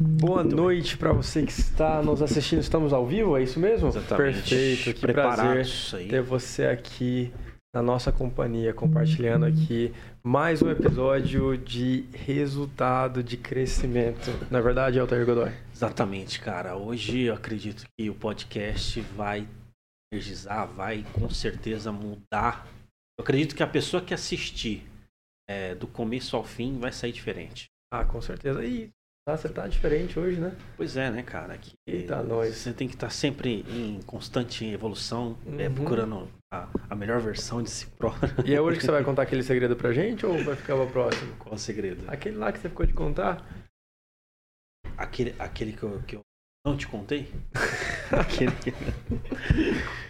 [0.00, 2.60] Boa noite para você que está nos assistindo.
[2.60, 3.88] Estamos ao vivo, é isso mesmo?
[3.88, 4.48] Exatamente.
[4.48, 4.94] Perfeito.
[4.94, 5.66] Que prazer
[6.08, 7.32] ter você aqui
[7.74, 9.92] na nossa companhia, compartilhando aqui
[10.22, 14.30] mais um episódio de resultado de crescimento.
[14.52, 15.50] Na é verdade, Altair Godoy.
[15.74, 16.76] Exatamente, cara.
[16.76, 19.48] Hoje eu acredito que o podcast vai
[20.12, 22.68] energizar, vai com certeza mudar.
[23.18, 24.88] Eu acredito que a pessoa que assistir
[25.50, 27.66] é, do começo ao fim vai sair diferente.
[27.92, 28.64] Ah, com certeza.
[28.64, 28.90] E
[29.28, 30.56] ah, você tá diferente hoje, né?
[30.76, 31.56] Pois é, né, cara?
[31.58, 32.56] Que Eita, nós.
[32.56, 35.60] Você tem que estar tá sempre em constante evolução, é, uhum.
[35.60, 38.32] é, procurando a, a, melhor versão de si próprio.
[38.46, 40.90] E é hoje que você vai contar aquele segredo pra gente ou vai ficar o
[40.90, 41.36] próximo?
[41.38, 42.04] Qual segredo?
[42.08, 43.44] Aquele lá que você ficou de contar?
[44.96, 46.20] Aquele, aquele que eu, que eu
[46.68, 47.28] não te contei?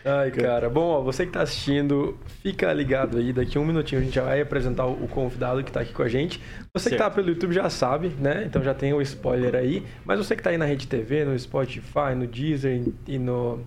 [0.04, 0.68] Ai, cara.
[0.68, 3.32] Bom, ó, você que está assistindo, fica ligado aí.
[3.32, 6.08] Daqui um minutinho a gente já vai apresentar o convidado que está aqui com a
[6.08, 6.40] gente.
[6.74, 6.96] Você certo.
[6.96, 8.44] que está pelo YouTube já sabe, né?
[8.46, 9.84] Então já tem o spoiler aí.
[10.04, 13.64] Mas você que está aí na Rede TV, no Spotify, no Deezer e no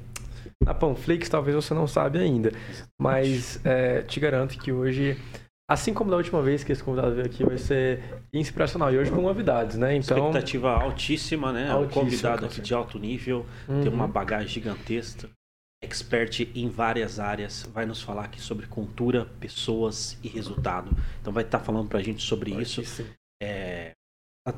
[0.64, 2.52] na Panflix, talvez você não sabe ainda.
[3.00, 5.18] Mas é, te garanto que hoje
[5.72, 8.94] Assim como da última vez que esse convidado veio aqui, vai ser inspiracional.
[8.94, 9.96] E hoje com novidades, né?
[9.96, 10.18] Então...
[10.18, 11.72] Expectativa altíssima, né?
[11.72, 13.82] Altíssima, um convidado aqui de alto nível, uhum.
[13.82, 15.30] tem uma bagagem gigantesca,
[15.82, 20.92] expert em várias áreas, vai nos falar aqui sobre cultura, pessoas e resultado.
[21.22, 22.84] Então vai estar tá falando pra gente sobre isso.
[23.42, 23.92] É,
[24.46, 24.54] tá,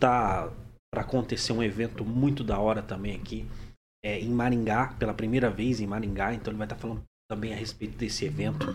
[0.00, 0.52] tá
[0.92, 3.46] para acontecer um evento muito da hora também aqui,
[4.04, 7.52] é, em Maringá, pela primeira vez em Maringá, então ele vai estar tá falando também
[7.52, 8.74] a respeito desse evento.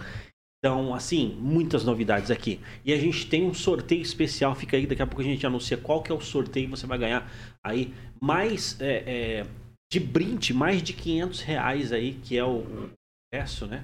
[0.64, 2.60] Então, assim, muitas novidades aqui.
[2.86, 5.76] E a gente tem um sorteio especial, fica aí, daqui a pouco a gente anuncia
[5.76, 7.28] qual que é o sorteio, você vai ganhar
[7.66, 9.46] aí mais é, é,
[9.92, 12.92] de brinde, mais de 500 reais aí, que é o
[13.34, 13.84] preço, né?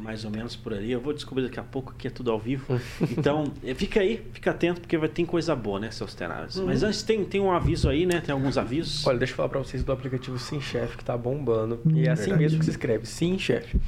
[0.00, 0.90] Mais ou menos por ali.
[0.90, 2.80] Eu vou descobrir daqui a pouco que é tudo ao vivo.
[3.16, 6.56] Então, é, fica aí, fica atento, porque vai ter coisa boa, né, seus tenários.
[6.56, 6.66] Uhum.
[6.66, 8.20] Mas antes tem, tem um aviso aí, né?
[8.20, 9.06] Tem alguns avisos.
[9.06, 11.80] Olha, deixa eu falar pra vocês do aplicativo Sim Chef, que tá bombando.
[11.94, 12.42] E é assim Verdade.
[12.42, 13.78] mesmo que se escreve, Sim Chef.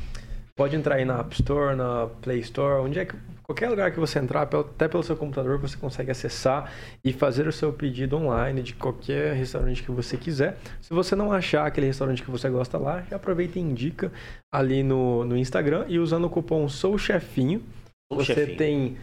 [0.58, 3.14] Pode entrar aí na App Store, na Play Store, onde é que
[3.44, 6.70] qualquer lugar que você entrar, até pelo seu computador, você consegue acessar
[7.02, 10.58] e fazer o seu pedido online de qualquer restaurante que você quiser.
[10.82, 14.12] Se você não achar aquele restaurante que você gosta lá, já aproveita e indica
[14.52, 17.62] ali no, no Instagram e usando o cupom SOUCHEFINHO,
[18.10, 18.58] você chefinho.
[18.58, 18.96] tem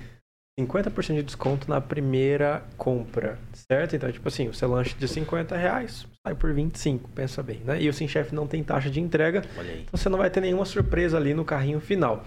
[0.59, 3.95] 50% de desconto na primeira compra, certo?
[3.95, 7.81] Então, tipo assim, o seu lanche de 50 reais sai por 25, pensa bem, né?
[7.81, 10.65] E o Sim Chef não tem taxa de entrega, então você não vai ter nenhuma
[10.65, 12.23] surpresa ali no carrinho final.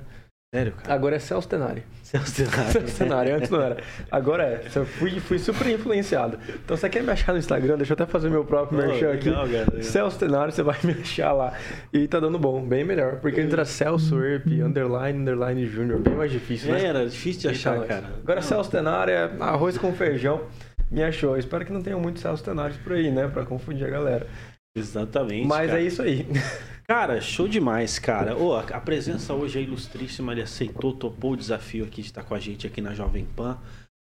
[0.53, 0.93] Sério, cara?
[0.93, 1.85] Agora é Celso Tenari.
[2.03, 2.71] Celso Tenari.
[2.73, 3.77] Celso Tenari, antes não era.
[4.11, 4.67] Agora é.
[4.75, 6.37] Eu fui, fui super influenciado.
[6.49, 7.77] Então, você quer me achar no Instagram?
[7.77, 9.31] Deixa eu até fazer meu próprio oh, merchan aqui.
[9.31, 11.53] Cara, Celso Tenari, você vai me achar lá.
[11.93, 13.21] E tá dando bom, bem melhor.
[13.21, 16.01] Porque entra Celso Erp, underline, underline júnior.
[16.01, 16.87] Bem mais difícil, né?
[16.87, 18.07] Era difícil de achar, então, cara.
[18.21, 20.41] Agora, Celso Tenari é arroz com feijão
[20.91, 21.37] me achou.
[21.37, 23.27] Espero que não tenham muitos Celso Tenares por aí, né?
[23.27, 24.27] Pra confundir a galera.
[24.75, 25.47] Exatamente.
[25.47, 25.81] Mas cara.
[25.81, 26.25] é isso aí.
[26.87, 28.37] Cara, show demais, cara.
[28.37, 30.33] Oh, a presença hoje é ilustríssima.
[30.33, 33.57] Ele aceitou, topou o desafio aqui de estar com a gente aqui na Jovem Pan.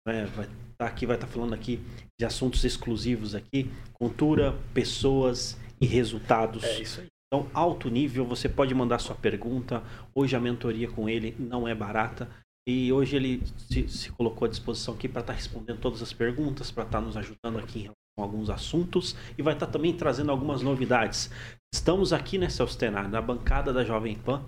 [0.09, 1.81] É, vai estar tá aqui, vai estar tá falando aqui
[2.19, 6.65] de assuntos exclusivos aqui, cultura, pessoas e resultados.
[6.65, 7.07] É isso aí.
[7.27, 9.83] Então, alto nível, você pode mandar sua pergunta.
[10.15, 12.27] Hoje a mentoria com ele não é barata.
[12.69, 16.13] E hoje ele se, se colocou à disposição aqui para estar tá respondendo todas as
[16.13, 19.67] perguntas, para estar tá nos ajudando aqui em relação a alguns assuntos e vai estar
[19.67, 21.31] tá também trazendo algumas novidades.
[21.75, 24.45] Estamos aqui, né, Celso Tenar, na bancada da Jovem Pan,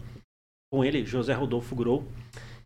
[0.73, 2.07] com ele, José Rodolfo Grou.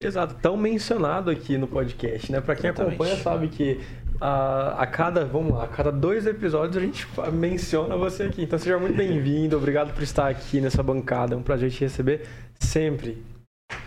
[0.00, 2.41] Exato, tão mencionado aqui no podcast, né?
[2.41, 2.95] Para quem Exatamente.
[2.95, 3.81] acompanha sabe que
[4.21, 8.43] a, a cada, vamos lá, a cada dois episódios a gente menciona você aqui.
[8.43, 11.35] Então seja muito bem-vindo, obrigado por estar aqui nessa bancada.
[11.35, 12.27] É um prazer te receber
[12.61, 13.21] sempre.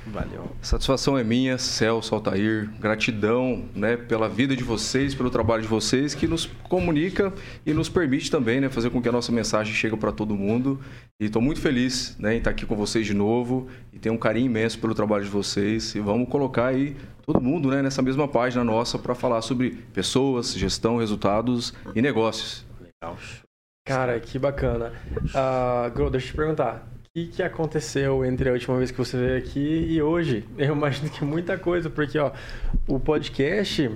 [0.06, 0.52] Valeu.
[0.62, 2.70] Satisfação é minha, Celso, Altair.
[2.80, 7.32] Gratidão né, pela vida de vocês, pelo trabalho de vocês, que nos comunica
[7.66, 10.80] e nos permite também né, fazer com que a nossa mensagem chegue para todo mundo.
[11.20, 14.18] E estou muito feliz né, em estar aqui com vocês de novo e tenho um
[14.18, 15.94] carinho imenso pelo trabalho de vocês.
[15.94, 20.54] E vamos colocar aí todo mundo né, nessa mesma página nossa para falar sobre pessoas,
[20.54, 22.66] gestão, resultados e negócios.
[22.80, 23.18] Legal.
[23.88, 24.94] Cara, que bacana.
[25.16, 29.18] Uh, Gro, deixa eu te perguntar que, que aconteceu entre a última vez que você
[29.18, 30.46] veio aqui e hoje?
[30.58, 32.32] Eu imagino que muita coisa, porque ó,
[32.88, 33.90] o podcast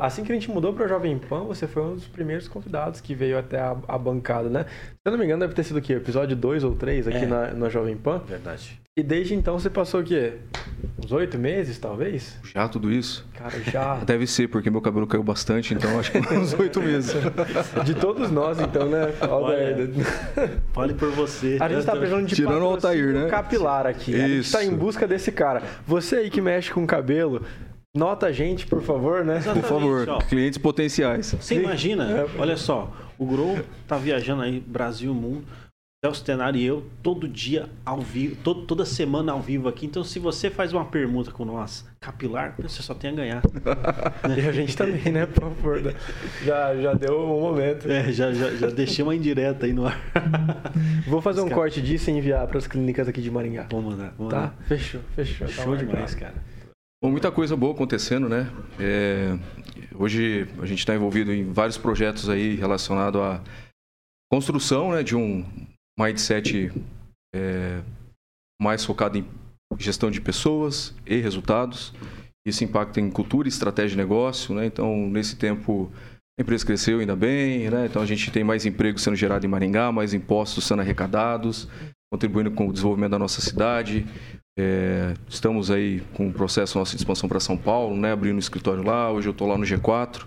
[0.00, 3.14] Assim que a gente mudou para Jovem Pan, você foi um dos primeiros convidados que
[3.14, 4.64] veio até a, a bancada, né?
[4.64, 5.92] Se eu não me engano, deve ter sido o quê?
[5.92, 7.26] Episódio 2 ou 3 aqui é.
[7.26, 8.18] na, na Jovem Pan?
[8.26, 8.80] Verdade.
[8.96, 10.38] E desde então você passou o quê?
[11.06, 12.36] Uns oito meses, talvez?
[12.52, 13.24] Já tudo isso?
[13.32, 13.94] Cara, já.
[14.04, 17.14] Deve ser, porque meu cabelo caiu bastante, então acho que uns oito meses.
[17.84, 19.14] De todos nós, então, né?
[19.30, 19.88] Olha,
[20.72, 21.58] Fale por você.
[21.60, 23.28] A gente tá precisando de Tirando o Altair, né?
[23.28, 24.10] capilar aqui.
[24.10, 24.20] Isso.
[24.20, 25.62] A gente tá em busca desse cara.
[25.86, 27.42] Você aí que mexe com cabelo,
[27.94, 29.36] Nota a gente, por favor, né?
[29.36, 30.18] Exatamente, por favor, ó.
[30.18, 31.34] clientes potenciais.
[31.40, 32.26] Você imagina, é.
[32.38, 35.46] olha só, o Grow tá viajando aí Brasil, mundo,
[36.06, 39.86] Celso Tenari e eu, todo dia ao vivo, todo, toda semana ao vivo aqui.
[39.86, 43.42] Então, se você faz uma permuta com nós, capilar, você só tem a ganhar.
[44.36, 45.26] e a gente também, né?
[45.26, 45.82] Por favor.
[45.82, 45.94] Né?
[46.44, 47.90] Já, já deu um momento.
[47.90, 50.00] É, já, já, já deixei uma indireta aí no ar.
[51.08, 53.66] Vou fazer um corte disso e enviar para as clínicas aqui de Maringá.
[53.68, 54.14] Vamos mandar.
[54.16, 54.40] Vamos tá?
[54.42, 54.56] Mandar.
[54.68, 55.48] Fechou, fechou.
[55.48, 56.34] Show tá demais, cara.
[57.02, 58.48] Bom, muita coisa boa acontecendo, né?
[58.78, 59.36] É,
[59.92, 63.42] hoje a gente está envolvido em vários projetos aí relacionados à
[64.30, 65.44] construção né, de um
[65.98, 66.72] mindset
[67.34, 67.80] é,
[68.60, 69.26] mais focado em
[69.78, 71.92] gestão de pessoas e resultados.
[72.46, 74.66] Isso impacta em cultura estratégia de negócio, né?
[74.66, 75.90] Então, nesse tempo,
[76.38, 77.86] a empresa cresceu ainda bem, né?
[77.86, 81.68] Então, a gente tem mais emprego sendo gerado em Maringá, mais impostos sendo arrecadados,
[82.12, 84.06] contribuindo com o desenvolvimento da nossa cidade.
[84.58, 88.12] É, estamos aí com o processo nosso de expansão para São Paulo, né?
[88.12, 89.10] Abrindo um escritório lá.
[89.10, 90.24] Hoje eu estou lá no G4,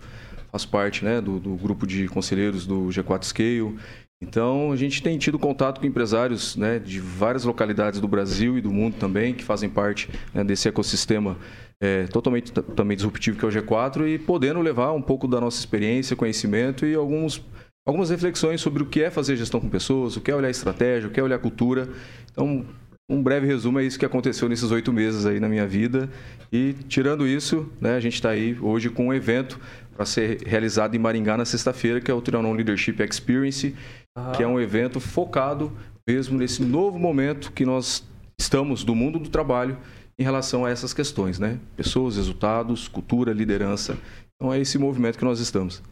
[0.52, 3.80] faço parte né, do, do, grupo de conselheiros do G4 Scale.
[4.22, 8.62] Então, a gente tem tido contato com empresários né, de várias localidades do Brasil e
[8.62, 11.38] do mundo também, que fazem parte né, desse ecossistema
[11.82, 15.58] é, totalmente também disruptivo que é o G4 e podendo levar um pouco da nossa
[15.58, 17.42] experiência, conhecimento e alguns,
[17.88, 21.08] algumas reflexões sobre o que é fazer gestão com pessoas, o que é olhar estratégia,
[21.08, 21.88] o que é olhar cultura.
[22.30, 22.66] Então,
[23.10, 26.10] um breve resumo é isso que aconteceu nesses oito meses aí na minha vida.
[26.52, 29.60] E tirando isso, né, a gente está aí hoje com um evento
[30.00, 33.76] para ser realizado em Maringá na sexta-feira, que é o Trianon Leadership Experience,
[34.18, 34.32] ah.
[34.32, 38.08] que é um evento focado mesmo nesse novo momento que nós
[38.40, 39.78] estamos do mundo do trabalho
[40.18, 41.60] em relação a essas questões, né?
[41.76, 43.98] Pessoas, resultados, cultura, liderança.
[44.36, 45.84] Então é esse movimento que nós estamos.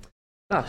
[0.50, 0.64] Ah,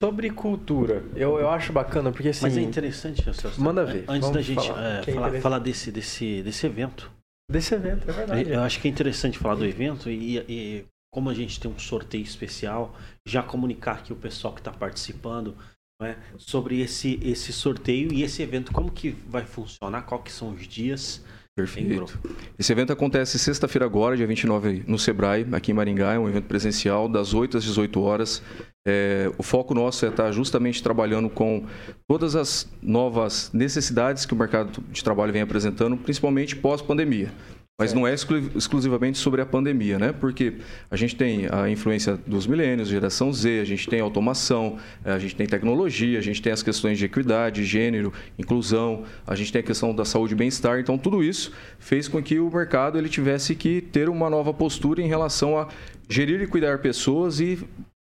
[0.00, 2.42] Sobre cultura, eu, eu acho bacana, porque assim.
[2.42, 3.60] Mas é interessante, Celso.
[3.60, 4.04] Manda ver.
[4.06, 7.10] Antes da gente falar, é, é falar, falar, desse, desse, desse evento.
[7.50, 8.50] Desse evento, é verdade.
[8.50, 11.78] Eu acho que é interessante falar do evento e, e como a gente tem um
[11.78, 12.92] sorteio especial,
[13.24, 15.56] já comunicar aqui o pessoal que está participando
[16.02, 20.50] né, sobre esse, esse sorteio e esse evento, como que vai funcionar, qual que são
[20.50, 21.22] os dias.
[21.56, 22.18] Perfeito.
[22.58, 26.14] Esse evento acontece sexta-feira agora, dia 29, no Sebrae, aqui em Maringá.
[26.14, 28.42] É um evento presencial, das 8 às 18 horas.
[28.84, 31.64] É, o foco nosso é estar justamente trabalhando com
[32.08, 37.32] todas as novas necessidades que o mercado de trabalho vem apresentando, principalmente pós-pandemia.
[37.76, 40.12] Mas não é exclusivamente sobre a pandemia, né?
[40.12, 45.10] Porque a gente tem a influência dos milênios, geração Z, a gente tem automação, eh,
[45.10, 49.52] a gente tem tecnologia, a gente tem as questões de equidade, gênero, inclusão, a gente
[49.52, 50.78] tem a questão da saúde e bem-estar.
[50.78, 55.02] Então, tudo isso fez com que o mercado ele tivesse que ter uma nova postura
[55.02, 55.66] em relação a
[56.08, 57.58] gerir e cuidar pessoas e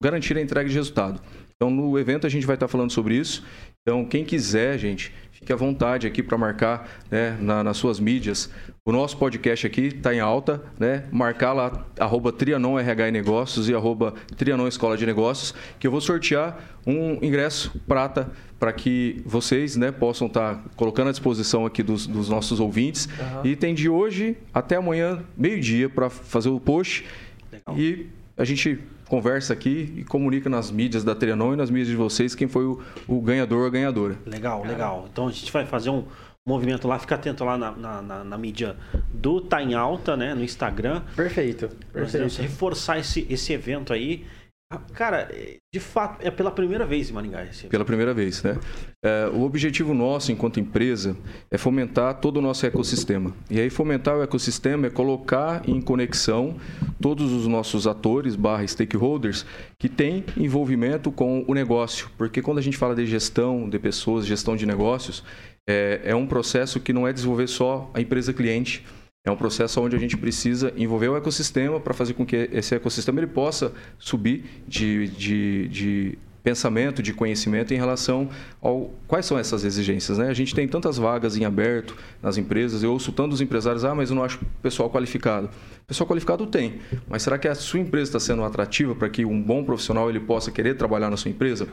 [0.03, 1.21] garantir a entrega de resultado.
[1.57, 3.45] Então, no evento a gente vai estar falando sobre isso.
[3.83, 8.51] Então, quem quiser, gente, fique à vontade aqui para marcar né, na, nas suas mídias.
[8.85, 11.05] O nosso podcast aqui está em alta, né?
[11.13, 15.91] Marcar lá, arroba Trianon RH e Negócios e arroba Trianon Escola de Negócios, que eu
[15.91, 21.65] vou sortear um ingresso prata para que vocês né, possam estar tá colocando à disposição
[21.65, 23.07] aqui dos, dos nossos ouvintes.
[23.07, 23.47] Uhum.
[23.47, 27.07] E tem de hoje até amanhã, meio-dia, para fazer o post.
[27.53, 27.79] Legal.
[27.79, 31.97] E a gente conversa aqui e comunica nas mídias da Trianon e nas mídias de
[31.97, 34.17] vocês quem foi o, o ganhador ou a ganhadora.
[34.27, 35.09] Legal, legal.
[35.11, 36.05] Então a gente vai fazer um
[36.47, 38.77] movimento lá, fica atento lá na, na, na, na mídia
[39.13, 40.35] do Tá em Alta, né?
[40.35, 41.03] No Instagram.
[41.15, 41.69] Perfeito.
[41.93, 42.41] Perfeito.
[42.41, 44.25] reforçar esse, esse evento aí.
[44.71, 45.31] Ah, cara,
[45.73, 47.47] de fato, é pela primeira vez em Maringá.
[47.71, 48.59] Pela primeira vez, né?
[49.03, 51.17] É, o objetivo nosso, enquanto empresa,
[51.51, 53.35] é fomentar todo o nosso ecossistema.
[53.49, 56.59] E aí, fomentar o ecossistema é colocar em conexão
[57.01, 59.47] todos os nossos atores, barra stakeholders,
[59.79, 62.11] que têm envolvimento com o negócio.
[62.19, 65.25] Porque quando a gente fala de gestão de pessoas, gestão de negócios,
[65.67, 68.85] é, é um processo que não é desenvolver só a empresa cliente,
[69.25, 72.75] é um processo onde a gente precisa envolver o ecossistema para fazer com que esse
[72.75, 79.39] ecossistema ele possa subir de, de, de pensamento, de conhecimento em relação ao quais são
[79.39, 80.19] essas exigências.
[80.19, 80.29] Né?
[80.29, 84.11] A gente tem tantas vagas em aberto nas empresas, eu ouço tantos empresários, ah, mas
[84.11, 85.51] eu não acho pessoal qualificado.
[85.87, 89.43] Pessoal qualificado tem, mas será que a sua empresa está sendo atrativa para que um
[89.43, 91.69] bom profissional ele possa querer trabalhar na sua empresa?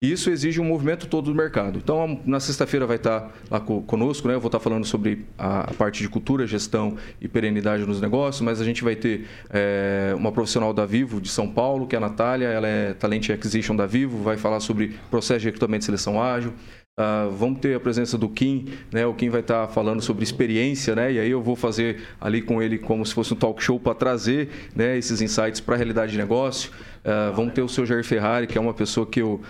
[0.00, 1.80] Isso exige um movimento todo do mercado.
[1.82, 4.34] Então, na sexta-feira vai estar lá conosco, né?
[4.34, 8.60] Eu vou estar falando sobre a, parte de cultura, gestão e perenidade nos negócios, mas
[8.60, 12.00] a gente vai ter é, uma profissional da Vivo de São Paulo, que é a
[12.00, 16.22] Natália, ela é Talent Acquisition da Vivo, vai falar sobre processo de recrutamento e seleção
[16.22, 16.52] ágil.
[16.98, 19.06] Uh, vamos ter a presença do Kim, né?
[19.06, 21.12] O Kim vai estar falando sobre experiência, né?
[21.12, 23.94] E aí eu vou fazer ali com ele como se fosse um talk show para
[23.94, 26.72] trazer né, esses insights para a realidade de negócio.
[27.04, 29.40] Uh, vamos ter o seu Jair Ferrari, que é uma pessoa que eu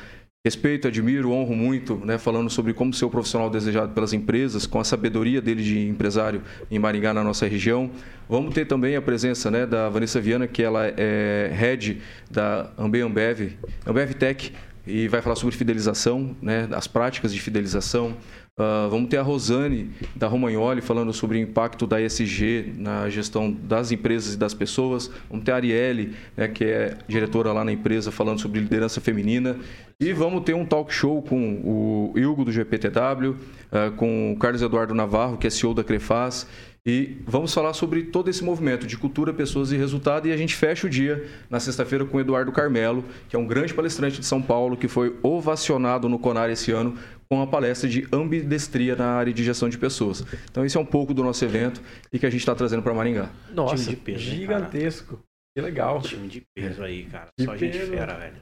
[0.45, 4.79] respeito, admiro, honro muito, né, falando sobre como ser o profissional desejado pelas empresas, com
[4.79, 7.91] a sabedoria dele de empresário em Maringá, na nossa região.
[8.29, 13.01] Vamos ter também a presença né, da Vanessa Viana, que ela é head da Ambe
[13.01, 14.53] Ambev, Ambev Tech,
[14.87, 18.17] e vai falar sobre fidelização, né, as práticas de fidelização.
[18.59, 23.53] Uh, vamos ter a Rosane da Romagnoli falando sobre o impacto da ESG na gestão
[23.53, 25.09] das empresas e das pessoas.
[25.31, 29.57] Vamos ter a Arielle, né, que é diretora lá na empresa, falando sobre liderança feminina.
[30.01, 33.37] E vamos ter um talk show com o Ilgo do GPTW, uh,
[33.71, 36.45] ah, com o Carlos Eduardo Navarro, que é CEO da Crefaz.
[36.89, 40.27] E vamos falar sobre todo esse movimento de cultura, pessoas e resultado.
[40.27, 43.47] E a gente fecha o dia na sexta-feira com o Eduardo Carmelo, que é um
[43.47, 46.97] grande palestrante de São Paulo, que foi ovacionado no Conar esse ano
[47.29, 50.25] com a palestra de ambidestria na área de gestão de pessoas.
[50.51, 52.95] Então, esse é um pouco do nosso evento e que a gente está trazendo para
[52.95, 53.31] Maringá.
[53.53, 55.15] Nossa, time de peso, gigantesco.
[55.17, 55.21] Hein,
[55.55, 56.01] que legal.
[56.01, 57.29] Time de peso aí, cara.
[57.39, 57.65] De Só peso.
[57.67, 58.37] gente fera, velho.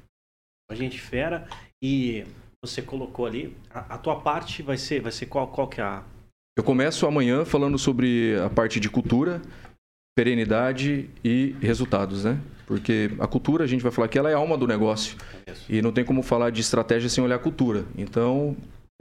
[0.70, 1.48] Só gente fera.
[1.82, 2.24] E
[2.64, 5.84] você colocou ali, a, a, tua parte vai ser, vai ser qual, qual que é
[5.84, 6.04] a...
[6.56, 9.42] Eu começo amanhã falando sobre a parte de cultura,
[10.16, 12.40] perenidade e resultados, né?
[12.66, 15.18] Porque a cultura, a gente vai falar que ela é a alma do negócio.
[15.68, 17.84] E não tem como falar de estratégia sem olhar a cultura.
[17.94, 18.56] Então,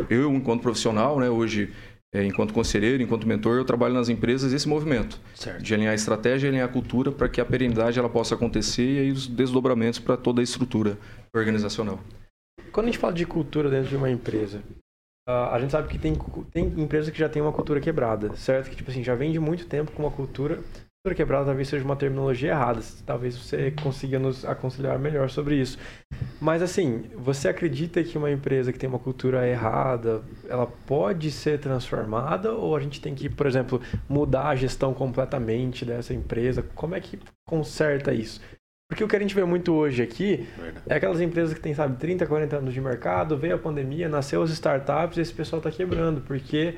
[0.10, 1.72] eu, enquanto profissional, né, hoje,
[2.14, 5.64] é, enquanto conselheiro, enquanto mentor, eu trabalho nas empresas esse movimento certo.
[5.64, 8.96] de alinhar a estratégia e alinhar a cultura para que a perenidade ela possa acontecer
[8.96, 10.98] e aí os desdobramentos para toda a estrutura
[11.34, 12.02] organizacional.
[12.74, 14.62] Quando a gente fala de cultura dentro de uma empresa,
[15.28, 16.16] a gente sabe que tem,
[16.52, 18.70] tem empresas que já tem uma cultura quebrada, certo?
[18.70, 20.60] Que tipo assim, já vem de muito tempo com uma cultura
[21.06, 22.82] cultura quebrada talvez seja uma terminologia errada.
[23.06, 25.78] Talvez você consiga nos aconselhar melhor sobre isso.
[26.42, 31.60] Mas assim, você acredita que uma empresa que tem uma cultura errada, ela pode ser
[31.60, 33.80] transformada ou a gente tem que, por exemplo,
[34.10, 36.64] mudar a gestão completamente dessa empresa?
[36.74, 38.42] Como é que conserta isso?
[38.90, 40.86] Porque o que a gente vê muito hoje aqui Verdade.
[40.88, 44.44] é aquelas empresas que têm, sabe, 30, 40 anos de mercado, veio a pandemia, nasceu
[44.44, 46.78] as startups e esse pessoal está quebrando, porque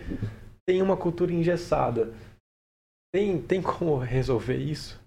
[0.65, 2.13] tem uma cultura engessada.
[3.13, 4.99] Tem, tem como resolver isso?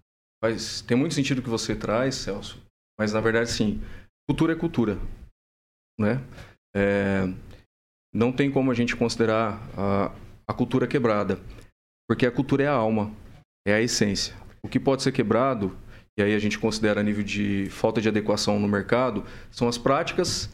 [0.43, 2.63] Mas tem muito sentido que você traz, Celso.
[2.99, 3.81] Mas na verdade, sim.
[4.29, 4.99] Cultura é cultura,
[5.99, 6.23] né?
[6.75, 7.23] É,
[8.15, 10.15] não tem como a gente considerar a,
[10.47, 11.39] a cultura quebrada,
[12.09, 13.13] porque a cultura é a alma,
[13.67, 14.35] é a essência.
[14.63, 15.77] O que pode ser quebrado,
[16.21, 19.79] e aí a gente considera a nível de falta de adequação no mercado, são as
[19.79, 20.51] práticas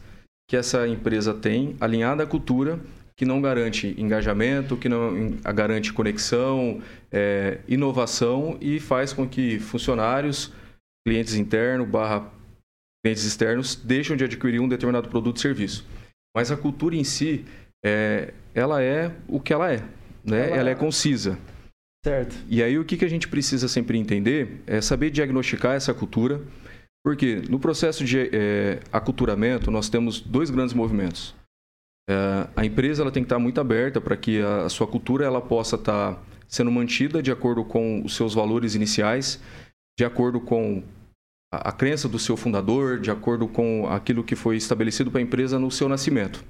[0.49, 2.79] que essa empresa tem alinhada à cultura
[3.17, 6.81] que não garante engajamento, que não garante conexão,
[7.11, 10.53] é, inovação e faz com que funcionários,
[11.05, 12.31] clientes internos, barra
[13.03, 15.85] clientes externos, deixam de adquirir um determinado produto ou serviço.
[16.35, 17.43] Mas a cultura em si,
[17.83, 19.83] é, ela é o que ela é,
[20.23, 20.47] né?
[20.47, 21.37] Ela, ela é concisa.
[22.07, 22.37] Certo.
[22.47, 26.41] E aí o que, que a gente precisa sempre entender é saber diagnosticar essa cultura,
[27.03, 31.35] porque no processo de é, aculturamento nós temos dois grandes movimentos.
[32.09, 35.25] É, a empresa ela tem que estar muito aberta para que a, a, sua cultura
[35.25, 39.41] ela possa estar sendo mantida de acordo com os seus valores iniciais,
[39.99, 40.81] de acordo com
[41.53, 45.23] a, a crença do seu fundador, de acordo com aquilo que foi estabelecido para a
[45.23, 46.41] empresa no seu nascimento,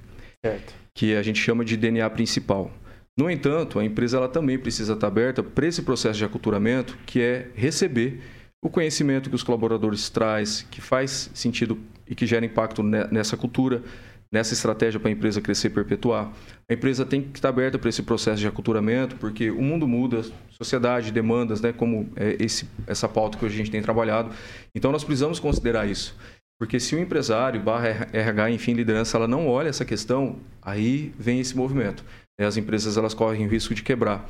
[0.44, 0.72] certo.
[0.94, 2.70] que a gente chama de DNA principal.
[3.18, 7.20] No entanto, a empresa ela também precisa estar aberta para esse processo de aculturamento, que
[7.20, 8.20] é receber
[8.62, 13.82] o conhecimento que os colaboradores traz, que faz sentido e que gera impacto nessa cultura,
[14.30, 16.32] nessa estratégia para a empresa crescer e perpetuar.
[16.70, 20.22] A empresa tem que estar aberta para esse processo de aculturamento, porque o mundo muda,
[20.50, 24.30] sociedade, demandas, né, como é esse, essa pauta que a gente tem trabalhado.
[24.76, 26.16] Então, nós precisamos considerar isso.
[26.56, 31.40] Porque se o empresário, barra RH, enfim, liderança, ela não olha essa questão, aí vem
[31.40, 32.04] esse movimento.
[32.40, 34.28] As empresas elas correm o risco de quebrar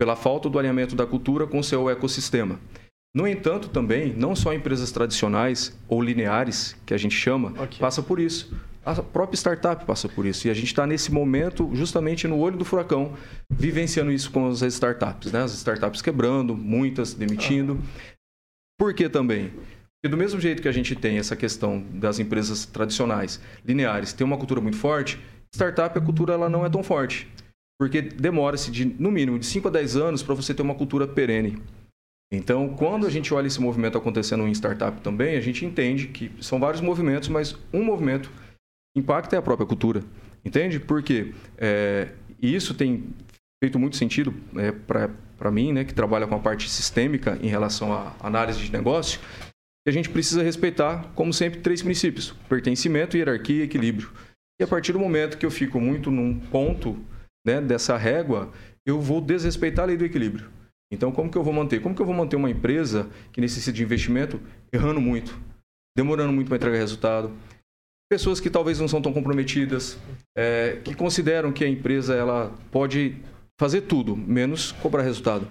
[0.00, 2.58] pela falta do alinhamento da cultura com o seu ecossistema.
[3.14, 7.78] No entanto, também, não só empresas tradicionais ou lineares, que a gente chama, okay.
[7.78, 8.54] passa por isso.
[8.84, 10.46] A própria startup passa por isso.
[10.46, 13.14] E a gente está nesse momento, justamente no olho do furacão,
[13.50, 15.32] vivenciando isso com as startups.
[15.32, 15.42] Né?
[15.42, 17.78] As startups quebrando, muitas demitindo.
[18.78, 19.52] Por que também?
[20.00, 24.24] Porque do mesmo jeito que a gente tem essa questão das empresas tradicionais, lineares, tem
[24.24, 25.18] uma cultura muito forte,
[25.52, 27.28] startup, a cultura ela não é tão forte.
[27.78, 31.06] Porque demora-se, de, no mínimo, de 5 a 10 anos para você ter uma cultura
[31.06, 31.62] perene.
[32.32, 36.30] Então, quando a gente olha esse movimento acontecendo em startup também, a gente entende que
[36.40, 38.30] são vários movimentos, mas um movimento
[38.96, 40.02] impacta é a própria cultura.
[40.44, 40.78] Entende?
[40.78, 42.08] Porque é,
[42.40, 43.04] isso tem
[43.62, 47.92] feito muito sentido é, para mim, né, que trabalha com a parte sistêmica em relação
[47.92, 53.62] à análise de negócio, que a gente precisa respeitar, como sempre, três princípios: pertencimento, hierarquia
[53.62, 54.10] e equilíbrio.
[54.60, 56.98] E a partir do momento que eu fico muito num ponto
[57.48, 58.50] né, dessa régua,
[58.86, 60.50] eu vou desrespeitar a lei do equilíbrio.
[60.92, 61.80] Então, como que eu vou manter?
[61.80, 64.40] Como que eu vou manter uma empresa que necessita de investimento
[64.72, 65.38] errando muito,
[65.96, 67.32] demorando muito para entregar resultado?
[68.10, 69.98] Pessoas que talvez não são tão comprometidas,
[70.36, 73.16] é, que consideram que a empresa ela pode
[73.60, 75.46] fazer tudo, menos cobrar resultado.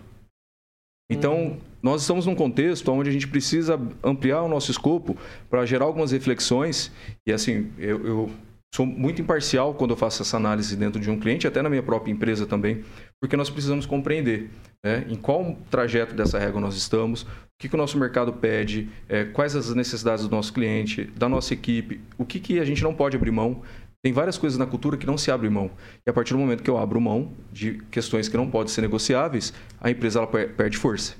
[1.09, 5.15] Então, nós estamos num contexto onde a gente precisa ampliar o nosso escopo
[5.49, 6.91] para gerar algumas reflexões.
[7.27, 8.31] E assim, eu, eu
[8.77, 11.81] sou muito imparcial quando eu faço essa análise dentro de um cliente, até na minha
[11.81, 12.83] própria empresa também,
[13.19, 14.51] porque nós precisamos compreender
[14.85, 17.27] né, em qual trajeto dessa régua nós estamos, o
[17.59, 21.55] que, que o nosso mercado pede, é, quais as necessidades do nosso cliente, da nossa
[21.55, 23.63] equipe, o que, que a gente não pode abrir mão.
[24.05, 25.71] Tem várias coisas na cultura que não se abre mão.
[26.05, 28.81] E a partir do momento que eu abro mão de questões que não podem ser
[28.81, 31.15] negociáveis, a empresa ela perde força.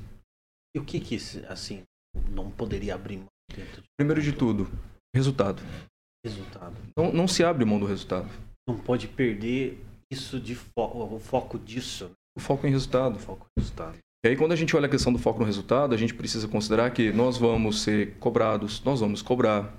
[0.75, 1.17] E o que que,
[1.49, 1.81] assim,
[2.29, 3.87] não poderia abrir mão dentro de...
[3.97, 4.69] Primeiro de tudo,
[5.11, 5.63] resultado.
[6.27, 6.75] Resultado.
[6.97, 8.27] Não, não se abre mão do resultado.
[8.67, 9.81] Não pode perder
[10.11, 12.11] isso de o foco disso.
[12.37, 13.15] O foco em resultado.
[13.15, 13.97] O foco em resultado.
[14.25, 16.47] E aí, quando a gente olha a questão do foco no resultado, a gente precisa
[16.47, 19.73] considerar que nós vamos ser cobrados, nós vamos cobrar,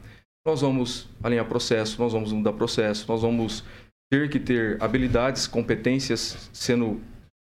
[0.47, 3.65] nós vamos alinhar processo, nós vamos mudar processo, nós vamos
[4.11, 7.01] ter que ter habilidades, competências sendo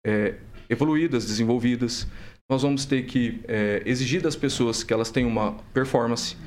[0.06, 0.36] é,
[0.70, 2.08] evoluídas, desenvolvidas.
[2.50, 6.38] Nós vamos ter que é, exigir das pessoas que elas tenham uma performance.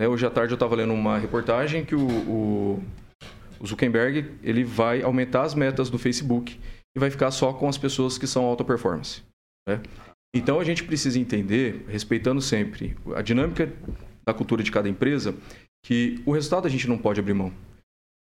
[0.00, 0.08] Né?
[0.08, 2.82] Hoje à tarde eu estava lendo uma reportagem que o, o,
[3.60, 6.58] o, Zuckerberg ele vai aumentar as metas do Facebook
[6.94, 9.22] e vai ficar só com as pessoas que são alta performance.
[9.68, 9.80] Né?
[10.34, 13.72] Então a gente precisa entender, respeitando sempre a dinâmica
[14.26, 15.34] da cultura de cada empresa,
[15.84, 17.52] que o resultado a gente não pode abrir mão.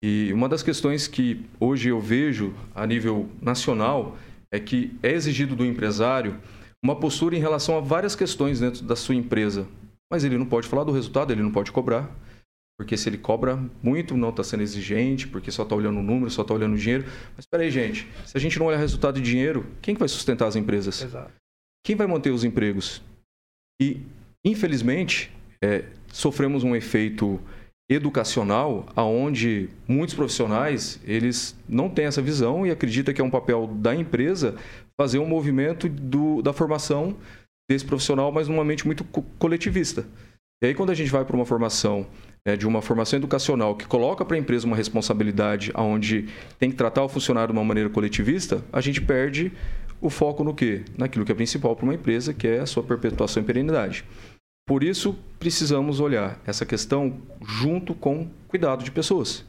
[0.01, 4.17] E uma das questões que hoje eu vejo a nível nacional
[4.51, 6.39] é que é exigido do empresário
[6.81, 9.67] uma postura em relação a várias questões dentro da sua empresa,
[10.11, 12.09] mas ele não pode falar do resultado, ele não pode cobrar.
[12.79, 16.31] Porque se ele cobra muito, não está sendo exigente, porque só está olhando o número,
[16.31, 17.03] só está olhando o dinheiro.
[17.35, 18.07] Mas espera aí, gente.
[18.25, 21.01] Se a gente não olhar resultado de dinheiro, quem que vai sustentar as empresas?
[21.01, 21.33] Exato.
[21.85, 23.01] Quem vai manter os empregos?
[23.81, 24.01] E,
[24.45, 25.29] infelizmente,
[25.61, 27.37] é, sofremos um efeito
[27.89, 33.67] educacional aonde muitos profissionais eles não têm essa visão e acreditam que é um papel
[33.67, 34.55] da empresa
[34.99, 37.17] fazer um movimento do, da formação
[37.69, 39.03] desse profissional, mas numa mente muito
[39.37, 40.05] coletivista.
[40.61, 42.05] E aí, quando a gente vai para uma formação,
[42.45, 46.27] né, de uma formação educacional que coloca para a empresa uma responsabilidade onde
[46.57, 49.51] tem que tratar o funcionário de uma maneira coletivista, a gente perde
[50.01, 50.83] o foco no quê?
[50.97, 54.03] Naquilo que é principal para uma empresa, que é a sua perpetuação e perenidade.
[54.67, 59.45] Por isso, precisamos olhar essa questão junto com cuidado de pessoas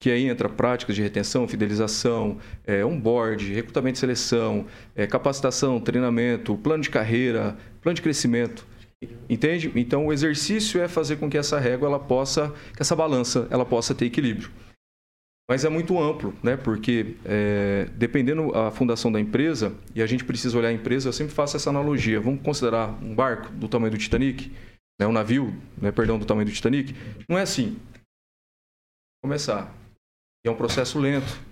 [0.00, 6.56] que aí entra práticas de retenção, fidelização, é, onboard, recrutamento e seleção, é, capacitação, treinamento,
[6.56, 8.66] plano de carreira, plano de crescimento.
[9.28, 9.70] Entende?
[9.76, 13.66] Então o exercício é fazer com que essa régua ela possa, que essa balança ela
[13.66, 14.50] possa ter equilíbrio.
[15.48, 16.56] Mas é muito amplo, né?
[16.56, 21.12] Porque é, dependendo a fundação da empresa e a gente precisa olhar a empresa, eu
[21.12, 22.20] sempre faço essa analogia.
[22.20, 24.50] Vamos considerar um barco do tamanho do Titanic,
[24.98, 25.06] né?
[25.06, 25.90] um navio, né?
[25.90, 26.94] perdão, do tamanho do Titanic.
[27.28, 27.76] Não é assim.
[29.22, 29.79] Começar
[30.44, 31.50] e é um processo lento.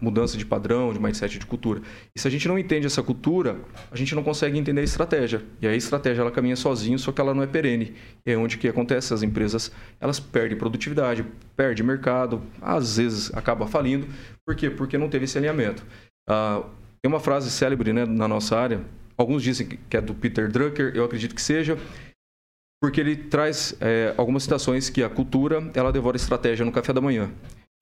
[0.00, 1.82] Mudança de padrão, de mindset, de cultura.
[2.14, 5.42] E se a gente não entende essa cultura, a gente não consegue entender a estratégia.
[5.60, 7.94] E a estratégia ela caminha sozinha, só que ela não é perene.
[8.24, 13.66] E é onde que acontece, as empresas elas perdem produtividade, perdem mercado, às vezes acaba
[13.66, 14.06] falindo.
[14.46, 14.70] Por quê?
[14.70, 15.84] Porque não teve esse alinhamento.
[16.28, 16.62] Ah,
[17.02, 18.80] tem uma frase célebre né, na nossa área,
[19.18, 21.76] alguns dizem que é do Peter Drucker, eu acredito que seja,
[22.80, 27.00] porque ele traz é, algumas citações que a cultura ela devora estratégia no café da
[27.00, 27.30] manhã.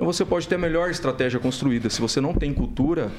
[0.03, 1.88] Então você pode ter a melhor estratégia construída.
[1.88, 3.12] Se você não tem cultura,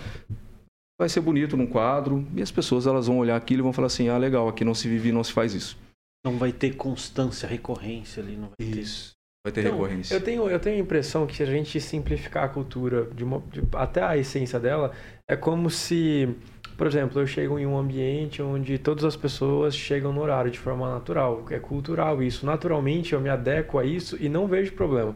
[0.99, 3.87] vai ser bonito num quadro e as pessoas elas vão olhar aquilo e vão falar
[3.87, 5.77] assim: ah, legal, aqui não se vive, não se faz isso.
[6.25, 9.11] Não vai ter constância, recorrência ali, não vai Isso.
[9.11, 9.47] Ter.
[9.47, 10.13] Vai ter então, recorrência.
[10.13, 13.41] Eu tenho, eu tenho a impressão que se a gente simplificar a cultura de uma,
[13.49, 14.91] de, até a essência dela,
[15.25, 16.35] é como se,
[16.77, 20.59] por exemplo, eu chego em um ambiente onde todas as pessoas chegam no horário de
[20.59, 21.45] forma natural.
[21.49, 22.45] É cultural isso.
[22.45, 25.15] Naturalmente eu me adequo a isso e não vejo problema.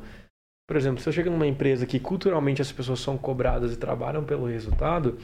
[0.67, 4.23] Por exemplo, se eu chego numa empresa que culturalmente as pessoas são cobradas e trabalham
[4.25, 5.17] pelo resultado,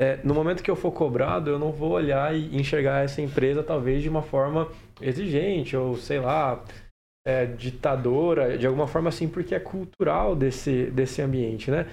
[0.00, 3.64] é, no momento que eu for cobrado, eu não vou olhar e enxergar essa empresa
[3.64, 6.64] talvez de uma forma exigente ou sei lá
[7.26, 11.86] é, ditadora de alguma forma assim porque é cultural desse desse ambiente, né?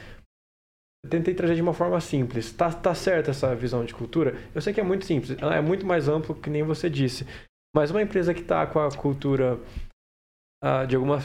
[1.03, 2.51] Eu tentei trazer de uma forma simples.
[2.51, 4.35] Tá, tá certa essa visão de cultura?
[4.53, 7.25] Eu sei que é muito simples, é muito mais amplo que nem você disse.
[7.75, 9.59] Mas uma empresa que está com a cultura
[10.63, 11.19] uh, de alguma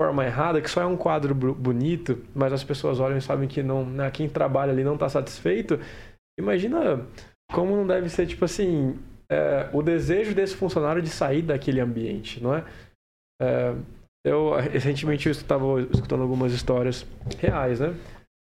[0.00, 3.62] forma errada, que só é um quadro bonito, mas as pessoas olham e sabem que
[3.62, 5.80] não, né, quem trabalha ali não está satisfeito,
[6.38, 7.04] Imagina
[7.50, 8.96] como não deve ser, tipo assim,
[9.30, 12.64] é, o desejo desse funcionário de sair daquele ambiente, não é?
[13.42, 13.74] é
[14.24, 17.06] eu, recentemente, eu estava escutando algumas histórias
[17.38, 17.94] reais, né?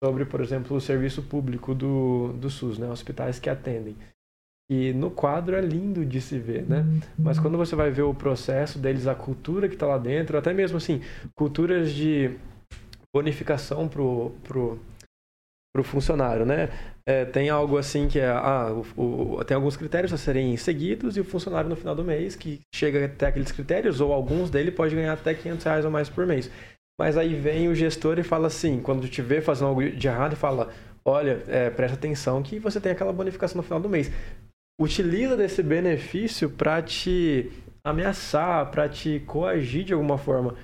[0.04, 2.90] Sobre, por exemplo, o serviço público do, do SUS, né?
[2.90, 3.96] Hospitais que atendem.
[4.70, 6.86] E no quadro é lindo de se ver, né?
[7.18, 10.54] Mas quando você vai ver o processo deles, a cultura que está lá dentro, até
[10.54, 11.02] mesmo assim,
[11.36, 12.32] culturas de
[13.16, 14.78] bonificação pro, pro,
[15.74, 16.70] pro funcionário, né?
[17.08, 18.28] é, tem algo assim que é.
[18.28, 22.04] Ah, o, o, tem alguns critérios a serem seguidos e o funcionário no final do
[22.04, 25.92] mês, que chega até aqueles critérios, ou alguns dele, pode ganhar até 500 reais ou
[25.92, 26.52] mais por mês.
[27.00, 30.36] Mas aí vem o gestor e fala assim, quando te vê fazendo algo de errado,
[30.36, 30.70] fala:
[31.06, 34.12] olha, é, presta atenção que você tem aquela bonificação no final do mês.
[34.80, 37.52] Utiliza desse benefício para te
[37.84, 40.56] ameaçar, para te coagir de alguma forma.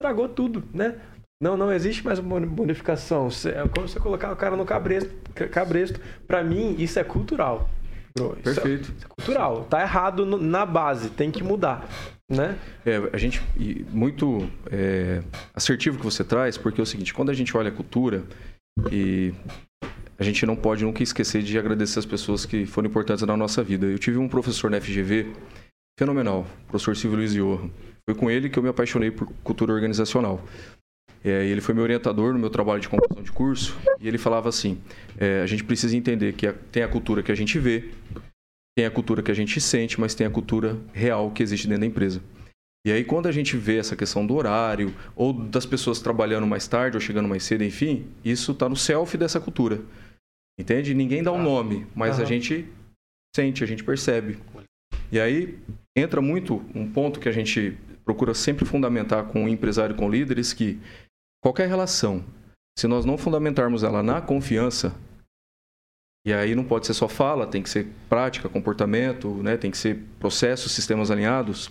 [0.00, 0.98] Tragou tudo, né?
[1.42, 3.28] Não, não existe mais bonificação.
[3.46, 5.10] É como você colocar o cara no cabresto.
[5.50, 6.00] cabresto.
[6.26, 7.68] Para mim, isso é cultural.
[8.16, 8.92] Bro, Perfeito.
[8.96, 9.64] Isso é cultural.
[9.64, 11.88] Tá errado no, na base, tem que mudar.
[12.28, 12.58] Né?
[12.84, 13.42] É, a gente.
[13.90, 15.22] Muito é,
[15.54, 18.24] assertivo que você traz, porque é o seguinte: quando a gente olha a cultura,
[18.92, 19.32] e
[20.20, 23.64] a gente não pode nunca esquecer de agradecer as pessoas que foram importantes na nossa
[23.64, 23.86] vida.
[23.86, 25.32] Eu tive um professor na FGV
[25.98, 27.70] fenomenal, o professor Silvio Luiz Iorro.
[28.06, 30.44] Foi com ele que eu me apaixonei por cultura organizacional.
[31.24, 34.50] É, ele foi meu orientador no meu trabalho de conclusão de curso e ele falava
[34.50, 34.78] assim:
[35.18, 37.88] é, a gente precisa entender que tem a cultura que a gente vê,
[38.76, 41.80] tem a cultura que a gente sente, mas tem a cultura real que existe dentro
[41.80, 42.20] da empresa.
[42.86, 46.66] E aí, quando a gente vê essa questão do horário, ou das pessoas trabalhando mais
[46.66, 49.80] tarde ou chegando mais cedo, enfim, isso está no self dessa cultura.
[50.60, 50.94] Entende?
[50.94, 52.24] Ninguém dá um nome, mas uhum.
[52.24, 52.68] a gente
[53.34, 54.38] sente, a gente percebe.
[55.10, 55.58] E aí
[55.96, 60.52] entra muito um ponto que a gente procura sempre fundamentar com o empresário, com líderes,
[60.52, 60.78] que
[61.42, 62.22] Qualquer relação,
[62.78, 64.94] se nós não fundamentarmos ela na confiança,
[66.26, 69.56] e aí não pode ser só fala, tem que ser prática, comportamento, né?
[69.56, 71.70] tem que ser processos, sistemas alinhados,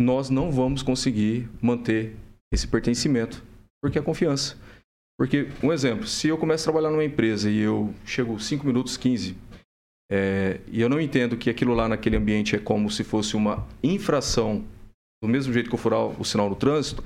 [0.00, 2.16] nós não vamos conseguir manter
[2.52, 3.40] esse pertencimento,
[3.80, 4.56] porque é confiança.
[5.18, 8.96] Porque, um exemplo, se eu começo a trabalhar numa empresa e eu chego 5 minutos,
[8.96, 9.36] 15,
[10.10, 13.66] é, e eu não entendo que aquilo lá naquele ambiente é como se fosse uma
[13.82, 14.64] infração,
[15.22, 17.02] do mesmo jeito que eu furar o sinal no trânsito,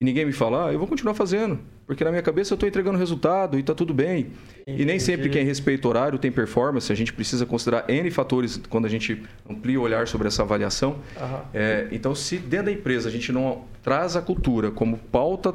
[0.00, 1.58] e ninguém me falar, ah, eu vou continuar fazendo.
[1.84, 4.30] Porque na minha cabeça eu estou entregando resultado e está tudo bem.
[4.60, 4.82] Entendi.
[4.82, 6.92] E nem sempre quem respeita o horário tem performance.
[6.92, 10.98] A gente precisa considerar N fatores quando a gente amplia o olhar sobre essa avaliação.
[11.18, 11.40] Uhum.
[11.52, 15.52] É, então, se dentro da empresa a gente não traz a cultura como pauta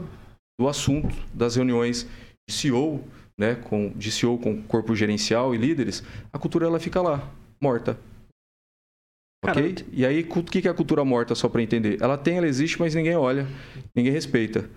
[0.59, 2.07] do assunto das reuniões
[2.47, 3.03] de CEO,
[3.37, 7.29] né, com, de CEO com corpo gerencial e líderes, a cultura ela fica lá,
[7.61, 7.97] morta.
[9.45, 9.75] Ok?
[9.91, 11.97] E aí, o que é a cultura morta, só para entender?
[12.01, 13.45] Ela tem, ela existe, mas ninguém olha,
[13.93, 14.69] ninguém respeita.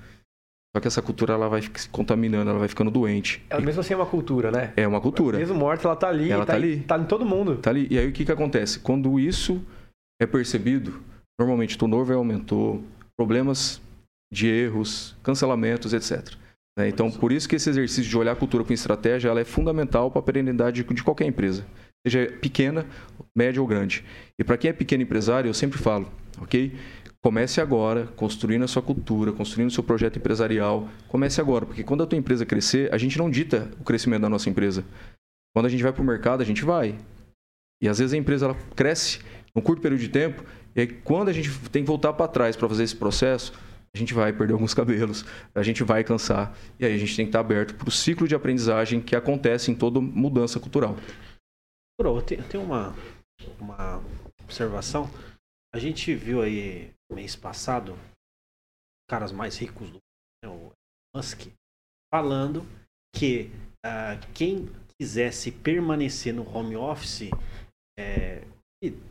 [0.77, 3.43] Só que essa cultura ela vai se contaminando, ela vai ficando doente.
[3.49, 4.75] Ela mesmo assim é uma cultura, né?
[4.77, 5.39] É uma cultura.
[5.39, 6.31] Mesmo morta, ela tá ali.
[6.31, 6.81] Ela tá, tá ali.
[6.81, 7.57] Tá em todo mundo.
[7.57, 7.87] Tá ali.
[7.91, 8.81] E aí o que que acontece?
[8.81, 9.65] Quando isso
[10.21, 11.01] é percebido,
[11.41, 12.83] normalmente o turnover aumentou,
[13.17, 13.81] problemas
[14.33, 16.35] de erros, cancelamentos, etc.
[16.79, 16.89] Né?
[16.89, 20.11] Então, por isso que esse exercício de olhar a cultura com estratégia ela é fundamental
[20.11, 21.65] para a perenidade de qualquer empresa
[22.07, 22.87] seja pequena,
[23.35, 24.05] média ou grande.
[24.39, 26.11] E para quem é pequeno empresário, eu sempre falo,
[26.41, 26.73] ok?
[27.21, 30.89] Comece agora, construindo a sua cultura, construindo o seu projeto empresarial.
[31.09, 34.29] Comece agora, porque quando a tua empresa crescer, a gente não dita o crescimento da
[34.29, 34.85] nossa empresa.
[35.53, 36.97] Quando a gente vai para o mercado, a gente vai.
[37.83, 39.19] E às vezes a empresa ela cresce
[39.53, 40.45] num curto período de tempo,
[40.77, 43.51] e aí, quando a gente tem que voltar para trás para fazer esse processo,
[43.97, 47.25] a gente vai perder alguns cabelos, a gente vai cansar, e aí a gente tem
[47.25, 50.97] que estar aberto para o ciclo de aprendizagem que acontece em toda mudança cultural.
[52.27, 52.95] Tem, tem uma,
[53.59, 54.03] uma
[54.45, 55.09] observação.
[55.75, 57.97] A gente viu aí mês passado
[59.09, 60.03] caras mais ricos do mundo,
[60.45, 60.73] né, o
[61.17, 61.47] Musk,
[62.13, 62.67] falando
[63.15, 63.51] que
[63.87, 64.69] uh, quem
[65.01, 67.31] quisesse permanecer no home office,
[67.99, 68.45] é,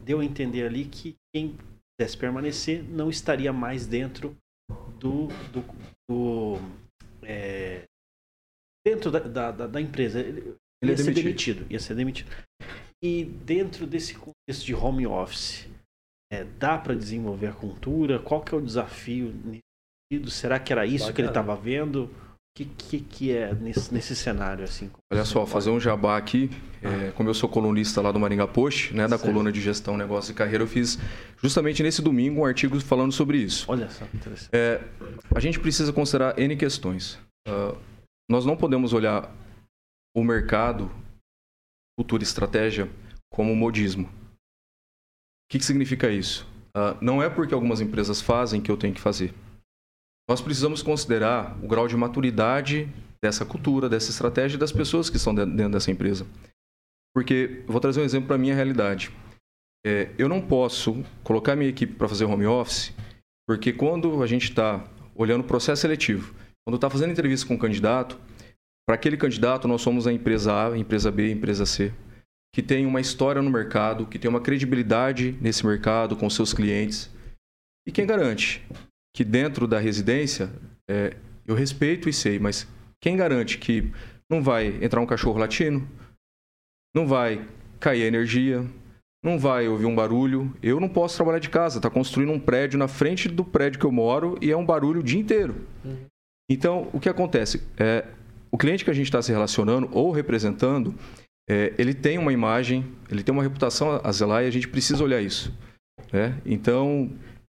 [0.04, 1.58] deu a entender ali que quem
[1.98, 4.36] quisesse permanecer, não estaria mais dentro
[5.00, 5.66] do, do,
[6.10, 6.58] do
[7.24, 7.84] é,
[8.86, 10.20] dentro da, da, da, empresa.
[10.20, 11.24] Ele, ele ia ser demitido.
[11.24, 11.72] demitido.
[11.72, 12.32] Ia ser demitido.
[13.04, 15.68] E dentro desse contexto de home office,
[16.32, 18.20] é, dá para desenvolver a cultura?
[18.20, 19.62] Qual que é o desafio nesse
[20.12, 20.32] sentido?
[20.32, 21.14] Será que era isso Bacana.
[21.14, 22.10] que ele estava vendo?
[22.56, 24.90] O que, que, que, é nesse, nesse cenário assim?
[25.12, 26.50] Olha só, fazer um jabá aqui.
[26.82, 29.30] É, como eu sou colunista lá do Maringá Post, né, da certo.
[29.30, 30.98] coluna de gestão, negócio e carreira, eu fiz
[31.36, 33.66] justamente nesse domingo um artigo falando sobre isso.
[33.68, 34.52] Olha só, interessante.
[34.54, 34.82] É,
[35.36, 37.20] a gente precisa considerar N questões.
[37.46, 37.78] Uh,
[38.32, 39.30] nós não podemos olhar
[40.16, 40.90] o mercado,
[42.00, 42.90] cultura e estratégia
[43.30, 44.06] como modismo.
[44.06, 46.48] O que, que significa isso?
[46.70, 49.34] Uh, não é porque algumas empresas fazem que eu tenho que fazer.
[50.28, 52.90] Nós precisamos considerar o grau de maturidade
[53.24, 56.26] dessa cultura, dessa estratégia das pessoas que estão dentro dessa empresa.
[57.14, 59.12] Porque, vou trazer um exemplo para a minha realidade.
[59.86, 62.92] É, eu não posso colocar minha equipe para fazer home office,
[63.48, 64.84] porque quando a gente está
[65.16, 66.34] olhando o processo seletivo,
[66.66, 68.20] quando está fazendo entrevista com um candidato,
[68.88, 71.94] para aquele candidato nós somos a empresa A, a empresa B, a empresa C,
[72.54, 77.12] que tem uma história no mercado, que tem uma credibilidade nesse mercado com seus clientes.
[77.88, 78.66] E quem garante
[79.16, 80.52] que dentro da residência,
[80.90, 81.16] é,
[81.48, 82.68] eu respeito e sei, mas
[83.02, 83.90] quem garante que
[84.30, 85.88] não vai entrar um cachorro latino,
[86.94, 87.48] não vai
[87.80, 88.66] cair a energia,
[89.24, 90.54] não vai ouvir um barulho.
[90.62, 93.86] Eu não posso trabalhar de casa, está construindo um prédio na frente do prédio que
[93.86, 95.56] eu moro e é um barulho o dia inteiro.
[95.86, 96.06] Uhum.
[96.52, 97.64] Então, o que acontece?
[97.78, 98.06] É,
[98.52, 100.94] o cliente que a gente está se relacionando ou representando,
[101.50, 105.02] é, ele tem uma imagem, ele tem uma reputação a zelar e a gente precisa
[105.02, 105.54] olhar isso.
[106.12, 106.38] Né?
[106.46, 107.10] Então,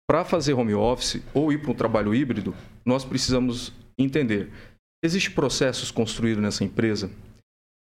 [0.09, 4.51] para fazer home office ou ir para um trabalho híbrido, nós precisamos entender:
[5.05, 7.11] existem processos construídos nessa empresa?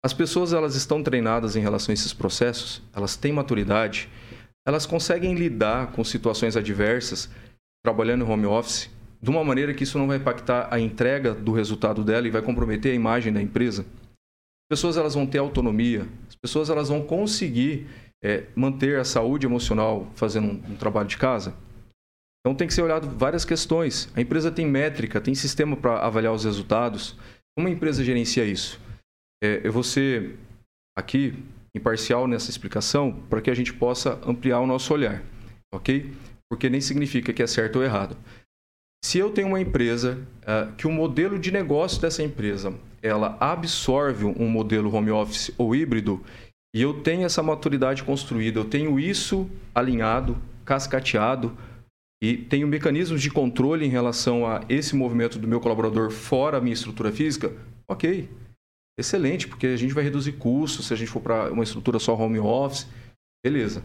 [0.05, 2.83] As pessoas elas estão treinadas em relação a esses processos?
[2.95, 4.09] Elas têm maturidade?
[4.67, 7.29] Elas conseguem lidar com situações adversas
[7.85, 11.53] trabalhando em home office de uma maneira que isso não vai impactar a entrega do
[11.53, 13.83] resultado dela e vai comprometer a imagem da empresa?
[13.83, 17.87] As pessoas elas vão ter autonomia, as pessoas elas vão conseguir
[18.23, 21.55] é, manter a saúde emocional fazendo um, um trabalho de casa?
[22.47, 24.09] Então tem que ser olhado várias questões.
[24.15, 27.17] A empresa tem métrica, tem sistema para avaliar os resultados.
[27.57, 28.81] Como a empresa gerencia isso?
[29.43, 30.39] É, eu vou ser
[30.97, 31.35] aqui
[31.77, 35.25] imparcial nessa explicação para que a gente possa ampliar o nosso olhar,
[35.75, 36.13] ok?
[36.49, 38.17] Porque nem significa que é certo ou errado.
[39.05, 44.25] Se eu tenho uma empresa uh, que o modelo de negócio dessa empresa ela absorve
[44.25, 46.25] um modelo home office ou híbrido
[46.73, 51.53] e eu tenho essa maturidade construída, eu tenho isso alinhado, cascateado,
[52.23, 56.61] e tenho mecanismos de controle em relação a esse movimento do meu colaborador fora a
[56.61, 57.55] minha estrutura física,
[57.89, 58.29] ok.
[58.99, 62.15] Excelente, porque a gente vai reduzir custos se a gente for para uma estrutura só
[62.15, 62.89] home office,
[63.45, 63.85] beleza.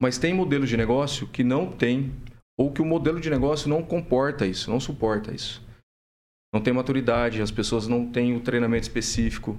[0.00, 2.12] Mas tem modelos de negócio que não tem,
[2.56, 5.60] ou que o modelo de negócio não comporta isso, não suporta isso.
[6.54, 9.58] Não tem maturidade, as pessoas não têm o treinamento específico.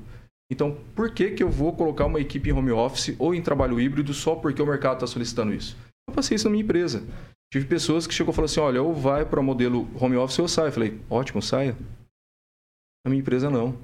[0.49, 3.79] Então, por que, que eu vou colocar uma equipe em home office ou em trabalho
[3.79, 5.77] híbrido só porque o mercado está solicitando isso?
[6.07, 7.03] Eu passei isso na minha empresa.
[7.51, 10.39] Tive pessoas que chegou e falou assim: olha, ou vai para o modelo home office
[10.39, 10.67] ou sai.
[10.67, 11.75] Eu falei: ótimo, saia.
[13.05, 13.77] Na minha empresa, não.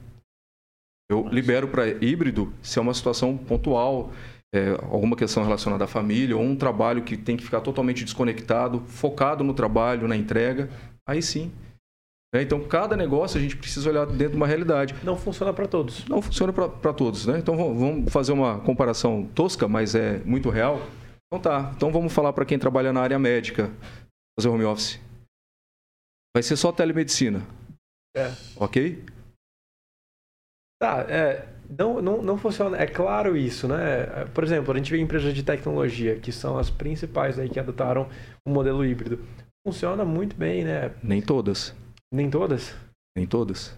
[1.09, 4.11] Eu libero para híbrido se é uma situação pontual,
[4.53, 8.81] é, alguma questão relacionada à família, ou um trabalho que tem que ficar totalmente desconectado,
[8.87, 10.69] focado no trabalho, na entrega.
[11.07, 11.51] Aí sim.
[12.33, 14.93] É, então, cada negócio a gente precisa olhar dentro de uma realidade.
[15.01, 16.05] Não funciona para todos.
[16.07, 17.39] Não funciona para todos, né?
[17.39, 20.81] Então, vamos fazer uma comparação tosca, mas é muito real.
[21.27, 23.69] Então tá, então vamos falar para quem trabalha na área médica,
[24.37, 24.99] fazer home office.
[26.35, 27.45] Vai ser só telemedicina.
[28.15, 28.31] É.
[28.55, 29.03] Ok?
[30.81, 32.77] Tá, é, não, não, não funciona.
[32.77, 34.25] É claro isso, né?
[34.33, 38.09] Por exemplo, a gente vê empresas de tecnologia, que são as principais aí que adotaram
[38.45, 39.19] o modelo híbrido.
[39.65, 40.95] Funciona muito bem, né?
[41.03, 41.75] Nem todas.
[42.13, 42.75] Nem todas?
[43.17, 43.77] Nem todas.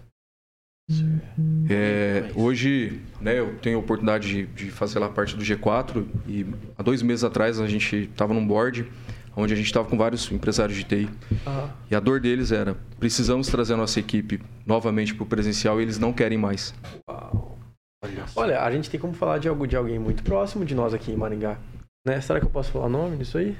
[0.90, 1.66] Uhum.
[1.68, 6.44] É, hoje, né, eu tenho a oportunidade de, de, fazer lá parte do G4 e
[6.76, 8.90] há dois meses atrás a gente estava num board
[9.36, 11.68] onde a gente estava com vários empresários de TI uhum.
[11.90, 15.84] e a dor deles era precisamos trazer a nossa equipe novamente para o presencial e
[15.84, 16.74] eles não querem mais.
[17.08, 17.58] Uau.
[18.02, 20.94] Olha, Olha, a gente tem como falar de, algo, de alguém muito próximo de nós
[20.94, 21.58] aqui em Maringá.
[22.06, 22.20] Né?
[22.20, 23.54] Será que eu posso falar o nome disso aí?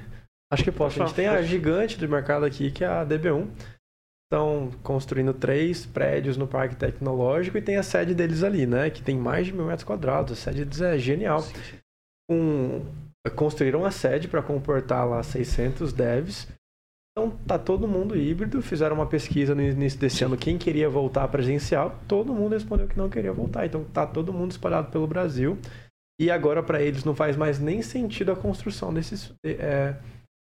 [0.51, 1.01] Acho que posso.
[1.01, 3.47] A gente tem a gigante do mercado aqui, que é a DB1
[4.31, 8.89] estão construindo três prédios no Parque Tecnológico e tem a sede deles ali, né?
[8.89, 10.33] Que tem mais de mil metros quadrados.
[10.33, 11.41] A sede deles é genial.
[12.31, 12.81] Um,
[13.35, 16.47] construíram a sede para comportar lá 600 devs.
[17.11, 18.63] Então tá todo mundo híbrido.
[18.63, 21.99] Fizeram uma pesquisa no início desse ano quem queria voltar presencial.
[22.07, 23.67] Todo mundo respondeu que não queria voltar.
[23.67, 25.59] Então tá todo mundo espalhado pelo Brasil.
[26.21, 29.97] E agora para eles não faz mais nem sentido a construção desses, é,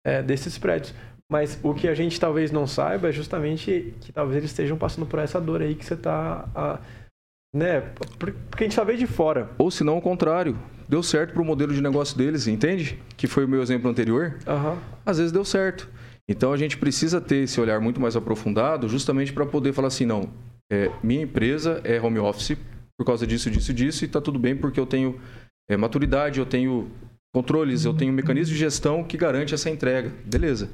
[0.05, 0.93] é, desses prédios.
[1.31, 5.05] Mas o que a gente talvez não saiba é justamente que talvez eles estejam passando
[5.05, 6.79] por essa dor aí que você está.
[7.55, 7.81] Né?
[8.19, 9.49] Porque a gente só vê de fora.
[9.57, 10.57] Ou se não, o contrário.
[10.87, 12.99] Deu certo para o modelo de negócio deles, entende?
[13.15, 14.37] Que foi o meu exemplo anterior.
[14.45, 14.77] Uhum.
[15.05, 15.89] Às vezes deu certo.
[16.27, 20.05] Então a gente precisa ter esse olhar muito mais aprofundado, justamente para poder falar assim:
[20.05, 20.29] não,
[20.71, 22.57] é, minha empresa é home office
[22.97, 25.19] por causa disso, disso, disso, e está tudo bem porque eu tenho
[25.69, 26.91] é, maturidade, eu tenho
[27.33, 30.11] controles, eu tenho mecanismo de gestão que garante essa entrega.
[30.25, 30.69] Beleza.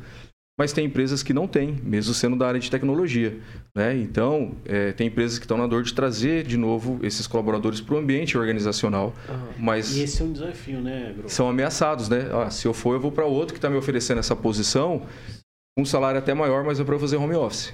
[0.60, 3.40] Mas tem empresas que não têm, mesmo sendo da área de tecnologia.
[3.74, 3.96] Né?
[3.96, 7.96] Então, é, tem empresas que estão na dor de trazer de novo esses colaboradores para
[7.96, 9.14] o ambiente organizacional.
[9.30, 9.54] Uhum.
[9.58, 11.30] Mas e esse é um desafio, né, Bro?
[11.30, 12.30] São ameaçados, né?
[12.34, 15.04] Ah, se eu for, eu vou para outro que está me oferecendo essa posição,
[15.78, 17.74] um salário até maior, mas é para fazer home office.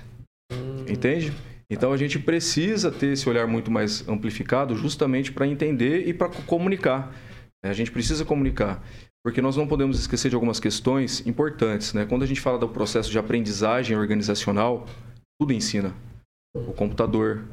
[0.53, 0.85] Uhum.
[0.87, 1.33] Entende?
[1.67, 6.29] Então a gente precisa ter esse olhar muito mais amplificado justamente para entender e para
[6.29, 7.11] comunicar.
[7.63, 8.79] A gente precisa comunicar,
[9.25, 11.95] porque nós não podemos esquecer de algumas questões importantes.
[11.95, 12.05] Né?
[12.05, 14.85] Quando a gente fala do processo de aprendizagem organizacional,
[15.41, 15.95] tudo ensina.
[16.55, 17.43] O computador,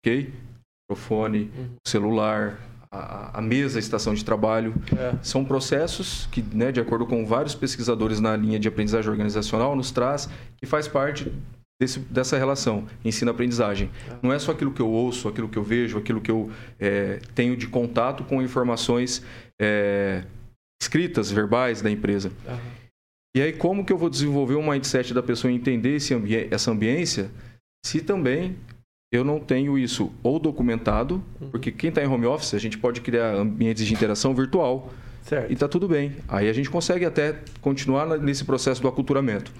[0.00, 0.32] ok?
[0.32, 1.68] O microfone, uhum.
[1.84, 2.58] o celular,
[2.90, 4.72] a, a, mesa, a estação de trabalho.
[4.96, 5.18] É.
[5.22, 9.90] São processos que, né, de acordo com vários pesquisadores na linha de aprendizagem organizacional, nos
[9.90, 11.30] traz que faz parte
[11.78, 13.90] desse, dessa relação ensino-aprendizagem.
[14.10, 14.16] É.
[14.22, 17.20] Não é só aquilo que eu ouço, aquilo que eu vejo, aquilo que eu é,
[17.34, 19.22] tenho de contato com informações
[19.60, 20.24] é,
[20.80, 22.30] escritas, verbais da empresa.
[22.46, 22.58] Uhum.
[23.36, 26.70] E aí, como que eu vou desenvolver um mindset da pessoa entender esse ambi essa
[26.70, 27.30] ambiência
[27.84, 28.56] se também
[29.12, 31.50] eu não tenho isso ou documentado, uhum.
[31.50, 34.92] porque quem está em home office, a gente pode criar ambientes de interação virtual.
[35.22, 35.50] Certo.
[35.50, 36.16] E está tudo bem.
[36.26, 39.52] Aí a gente consegue até continuar nesse processo do aculturamento.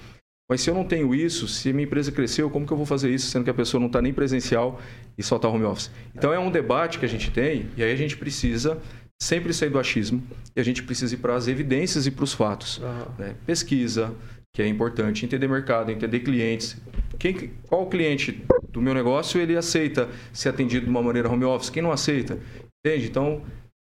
[0.50, 3.11] Mas se eu não tenho isso, se minha empresa cresceu, como que eu vou fazer
[3.11, 4.81] isso, sendo que a pessoa não está nem presencial
[5.16, 5.90] e só está home office?
[6.14, 8.81] Então é um debate que a gente tem e aí a gente precisa
[9.20, 10.22] sempre sair do achismo
[10.54, 12.78] e a gente precisa ir para as evidências e para os fatos.
[12.78, 13.14] Uhum.
[13.18, 13.37] Né?
[13.44, 14.14] Pesquisa,
[14.54, 16.76] que é importante, entender mercado, entender clientes.
[17.18, 21.70] Quem, qual cliente do meu negócio ele aceita ser atendido de uma maneira home office?
[21.70, 22.38] Quem não aceita?
[22.85, 23.07] Entende?
[23.07, 23.44] Então,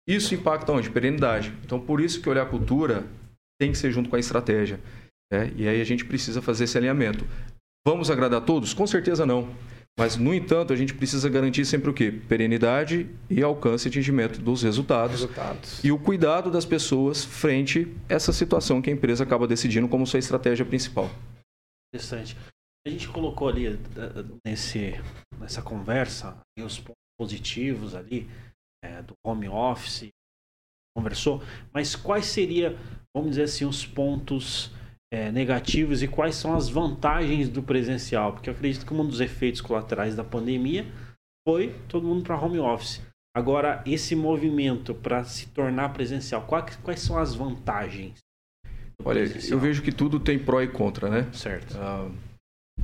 [0.09, 0.91] isso impacta onde?
[0.91, 1.53] Perenidade.
[1.65, 3.05] Então, por isso que olhar a cultura
[3.61, 4.81] tem que ser junto com a estratégia.
[5.33, 5.53] Né?
[5.57, 7.25] E aí a gente precisa fazer esse alinhamento.
[7.87, 8.73] Vamos agradar todos?
[8.75, 9.49] Com certeza não.
[9.99, 12.13] Mas, no entanto, a gente precisa garantir sempre o quê?
[12.13, 15.83] Perenidade e alcance e atingimento dos resultados, resultados.
[15.83, 20.07] E o cuidado das pessoas frente a essa situação que a empresa acaba decidindo como
[20.07, 21.11] sua estratégia principal.
[21.95, 22.37] Interessante.
[22.87, 23.79] A gente colocou ali eh,
[24.47, 24.93] nesse,
[25.41, 28.29] nessa conversa os pontos positivos ali
[28.85, 30.09] é, do home office,
[30.95, 32.77] conversou, mas quais seriam,
[33.15, 34.71] vamos dizer assim, os pontos
[35.17, 38.35] é, negativos e quais são as vantagens do presencial?
[38.35, 40.85] Porque eu acredito que um dos efeitos colaterais da pandemia
[41.49, 43.01] foi todo mundo para home office.
[43.35, 48.19] Agora, esse movimento para se tornar presencial, quais, quais são as vantagens?
[49.03, 51.29] Olha, eu vejo que tudo tem pró e contra, né?
[51.33, 51.77] Certo.
[51.79, 52.11] Ah,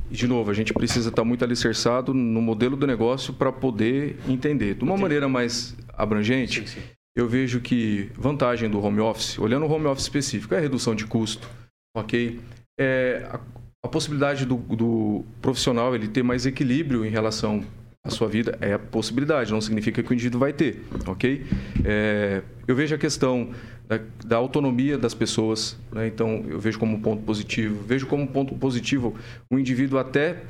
[0.09, 4.75] de novo, a gente precisa estar muito alicerçado no modelo do negócio para poder entender.
[4.75, 5.01] De uma Entendi.
[5.01, 6.87] maneira mais abrangente, sim, sim.
[7.15, 10.95] eu vejo que vantagem do home office, olhando o home office específico, é a redução
[10.95, 11.47] de custo
[11.95, 12.39] ok?
[12.79, 13.39] É, a,
[13.85, 17.63] a, possibilidade do, do, profissional ele ter mais equilíbrio em relação
[18.03, 21.45] à sua vida é a possibilidade, não significa que o indivíduo vai ter, ok?
[21.85, 23.51] É, eu vejo a questão
[23.87, 26.07] da, da autonomia das pessoas, né?
[26.07, 27.83] então eu vejo como um ponto positivo.
[27.85, 29.15] Vejo como um ponto positivo
[29.51, 30.41] o indivíduo até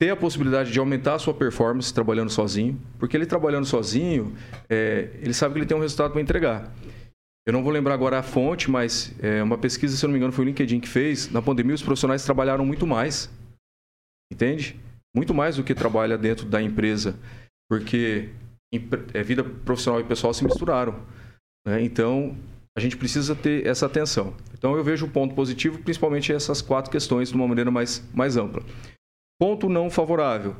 [0.00, 4.34] ter a possibilidade de aumentar a sua performance trabalhando sozinho, porque ele trabalhando sozinho,
[4.68, 6.72] é, ele sabe que ele tem um resultado para entregar.
[7.46, 10.18] Eu não vou lembrar agora a fonte, mas é uma pesquisa, se eu não me
[10.18, 11.30] engano, foi o LinkedIn que fez.
[11.30, 13.30] Na pandemia, os profissionais trabalharam muito mais.
[14.32, 14.80] Entende?
[15.14, 17.18] Muito mais do que trabalha dentro da empresa.
[17.68, 18.30] Porque
[19.12, 20.94] é, vida profissional e pessoal se misturaram.
[21.66, 21.82] Né?
[21.82, 22.34] Então,
[22.76, 24.34] a gente precisa ter essa atenção.
[24.56, 28.38] Então, eu vejo o ponto positivo, principalmente essas quatro questões, de uma maneira mais, mais
[28.38, 28.62] ampla.
[29.38, 30.56] Ponto não favorável.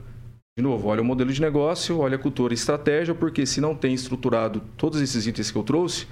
[0.56, 3.74] De novo, olha o modelo de negócio, olha a cultura e estratégia, porque se não
[3.74, 6.06] tem estruturado todos esses itens que eu trouxe,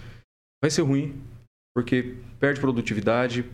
[0.62, 1.20] vai ser ruim,
[1.74, 3.44] porque perde produtividade,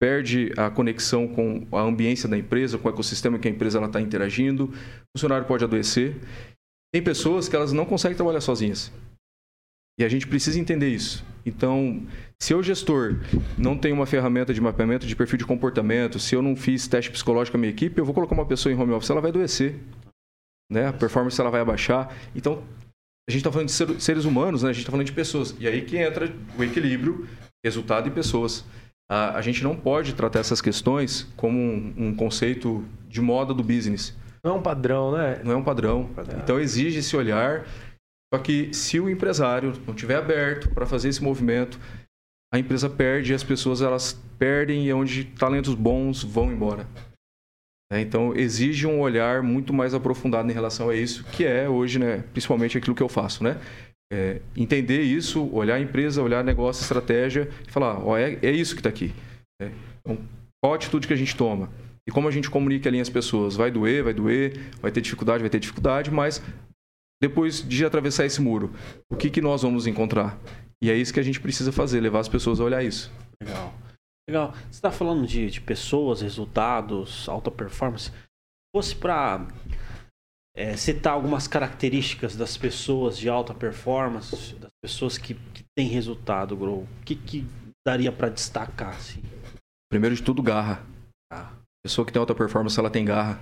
[0.00, 4.00] perde a conexão com a ambiência da empresa, com o ecossistema que a empresa está
[4.00, 6.16] interagindo, o funcionário pode adoecer.
[6.92, 8.92] Tem pessoas que elas não conseguem trabalhar sozinhas.
[9.98, 11.24] E a gente precisa entender isso.
[11.46, 12.04] Então,
[12.40, 13.20] se eu, gestor,
[13.56, 17.10] não tenho uma ferramenta de mapeamento de perfil de comportamento, se eu não fiz teste
[17.10, 19.30] psicológico com a minha equipe, eu vou colocar uma pessoa em home office, ela vai
[19.30, 19.78] adoecer.
[20.70, 20.88] Né?
[20.88, 22.14] A performance ela vai abaixar.
[22.34, 22.62] Então,
[23.28, 24.70] a gente está falando de seres humanos, né?
[24.70, 25.54] a gente está falando de pessoas.
[25.58, 27.26] E aí que entra o equilíbrio,
[27.64, 28.64] resultado e pessoas.
[29.10, 33.62] A, a gente não pode tratar essas questões como um, um, conceito de moda do
[33.62, 34.16] business.
[34.42, 35.40] Não é um padrão, né?
[35.42, 36.10] Não é um padrão.
[36.16, 36.36] É.
[36.36, 37.66] Então exige esse olhar.
[38.32, 41.78] Só que se o empresário não tiver aberto para fazer esse movimento,
[42.52, 46.86] a empresa perde e as pessoas elas perdem e é onde talentos bons vão embora.
[47.92, 51.98] É, então exige um olhar muito mais aprofundado em relação a isso, que é hoje,
[51.98, 53.60] né, principalmente aquilo que eu faço, né?
[54.12, 58.74] É, entender isso, olhar a empresa, olhar negócio, estratégia e falar, ó, é, é isso
[58.74, 59.12] que está aqui.
[59.60, 59.70] É,
[60.00, 60.18] então,
[60.62, 61.70] qual a atitude que a gente toma?
[62.06, 63.56] E como a gente comunica ali as pessoas?
[63.56, 66.42] Vai doer, vai doer, vai ter dificuldade, vai ter dificuldade, mas
[67.20, 68.70] depois de atravessar esse muro,
[69.10, 70.38] o que, que nós vamos encontrar?
[70.82, 73.10] E é isso que a gente precisa fazer, levar as pessoas a olhar isso.
[73.42, 73.72] Legal.
[74.28, 74.52] Legal.
[74.52, 78.10] Você está falando de, de pessoas, resultados, alta performance.
[78.10, 78.12] Se
[78.74, 79.46] fosse para
[80.56, 86.56] é, citar algumas características das pessoas de alta performance, das pessoas que, que têm resultado,
[86.56, 87.46] Grow, o que, que
[87.86, 88.94] daria para destacar?
[88.94, 89.22] Assim?
[89.90, 90.84] Primeiro de tudo, garra.
[91.30, 91.52] Ah.
[91.84, 93.38] Pessoa que tem alta performance, ela tem garra.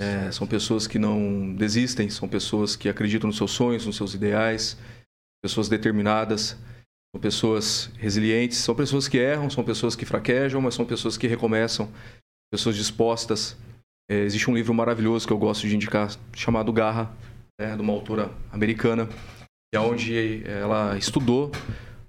[0.00, 4.14] É, são pessoas que não desistem, são pessoas que acreditam nos seus sonhos, nos seus
[4.14, 4.78] ideais,
[5.44, 6.56] pessoas determinadas,
[7.14, 11.26] são pessoas resilientes, são pessoas que erram, são pessoas que fraquejam, mas são pessoas que
[11.26, 11.90] recomeçam,
[12.52, 13.56] pessoas dispostas.
[14.10, 17.12] É, existe um livro maravilhoso que eu gosto de indicar, chamado Garra,
[17.60, 19.08] né, de uma autora americana,
[19.72, 21.52] é onde ela estudou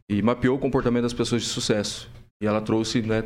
[0.10, 2.10] e mapeou o comportamento das pessoas de sucesso.
[2.42, 3.24] E ela trouxe, né,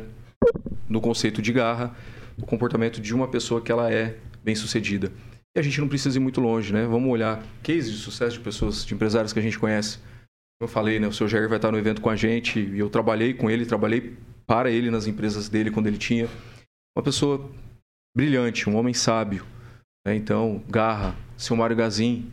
[0.88, 1.96] no conceito de garra,
[2.36, 5.10] o comportamento de uma pessoa que ela é bem-sucedida.
[5.56, 6.84] E a gente não precisa ir muito longe, né?
[6.84, 9.98] Vamos olhar cases de sucesso de pessoas, de empresários que a gente conhece.
[10.60, 11.06] Eu falei, né?
[11.06, 13.66] O seu Jair vai estar no evento com a gente e eu trabalhei com ele,
[13.66, 16.28] trabalhei para ele nas empresas dele quando ele tinha.
[16.96, 17.50] Uma pessoa
[18.16, 19.44] brilhante, um homem sábio.
[20.06, 20.14] Né?
[20.14, 21.14] Então, garra.
[21.36, 22.30] Seu Mário Gazin,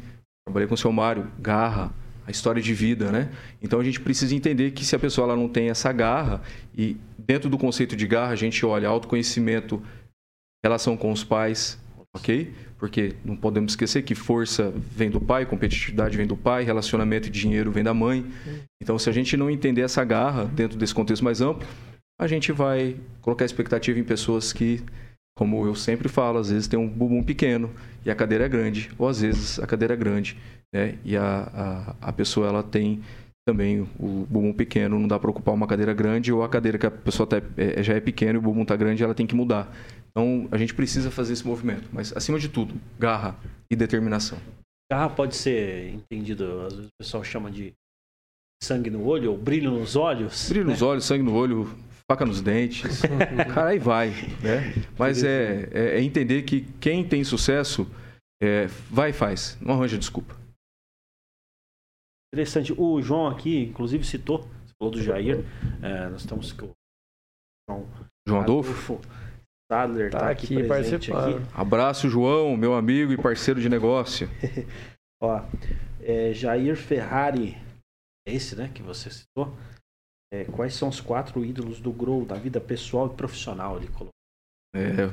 [0.48, 1.94] trabalhei com o seu Mário, garra
[2.26, 3.30] a história de vida, né?
[3.62, 6.42] Então a gente precisa entender que se a pessoa ela não tem essa garra
[6.74, 9.84] e dentro do conceito de garra a gente olha autoconhecimento,
[10.64, 11.78] relação com os pais,
[12.16, 12.54] ok?
[12.84, 17.32] Porque não podemos esquecer que força vem do pai, competitividade vem do pai, relacionamento e
[17.32, 18.26] dinheiro vem da mãe.
[18.82, 21.66] Então se a gente não entender essa garra dentro desse contexto mais amplo,
[22.20, 24.82] a gente vai colocar expectativa em pessoas que
[25.34, 27.72] como eu sempre falo, às vezes tem um bumbum pequeno
[28.06, 30.36] e a cadeira é grande, ou às vezes a cadeira é grande
[30.74, 30.98] né?
[31.06, 33.02] E a, a, a pessoa ela tem
[33.48, 36.86] também o bumbum pequeno, não dá para ocupar uma cadeira grande ou a cadeira que
[36.86, 39.36] a pessoa tá, é, já é pequena e o bumbum está grande, ela tem que
[39.36, 39.74] mudar.
[40.16, 43.36] Então a gente precisa fazer esse movimento, mas acima de tudo, garra
[43.70, 44.38] e determinação.
[44.92, 47.74] Garra pode ser entendido, às vezes o pessoal chama de
[48.64, 50.50] sangue no olho ou brilho nos olhos.
[50.50, 50.72] Brilho né?
[50.72, 51.66] nos olhos, sangue no olho,
[52.10, 53.02] faca nos dentes,
[53.54, 54.10] cara aí vai,
[54.42, 54.74] né?
[54.98, 57.88] Mas é, é, é, entender que quem tem sucesso
[58.42, 60.38] é, vai e faz, não arranja desculpa.
[62.34, 62.74] Interessante.
[62.76, 65.46] O João aqui, inclusive, citou, você falou do Jair.
[65.84, 66.72] É, nós estamos com o
[67.70, 67.88] João,
[68.28, 69.00] João Adolfo.
[69.74, 71.38] Sadler tá, tá aqui, aqui participando.
[71.38, 71.46] Aqui.
[71.54, 74.30] Abraço, João, meu amigo e parceiro de negócio.
[75.22, 75.42] Ó,
[76.02, 77.58] é, Jair Ferrari,
[78.28, 79.56] é esse, né, que você citou.
[80.32, 83.78] É, quais são os quatro ídolos do Grow, da vida pessoal e profissional?
[83.78, 84.10] Ele colocou.
[84.76, 85.06] É,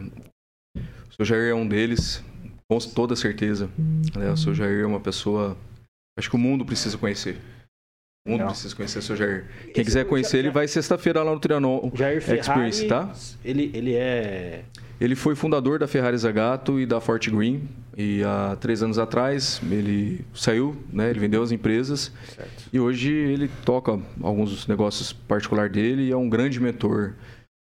[0.77, 2.23] o seu Jair é um deles,
[2.71, 3.71] com toda certeza.
[4.19, 5.57] É, o seu Jair é uma pessoa
[6.21, 7.41] Acho que o mundo precisa conhecer.
[8.27, 8.49] Mundo Não.
[8.49, 9.47] precisa conhecer o seu Jair.
[9.63, 13.13] Quem Esse quiser conhecer, ele vai sexta-feira lá no Trianon Jair Ferrari, Experience, tá?
[13.43, 14.65] Ele, ele é.
[15.01, 17.67] Ele foi fundador da Ferrari Zagato e da Fort Green.
[17.97, 21.09] E há três anos atrás ele saiu, né?
[21.09, 22.13] Ele vendeu as empresas.
[22.35, 22.69] Certo.
[22.71, 27.15] E hoje ele toca alguns negócios particulares dele e é um grande mentor.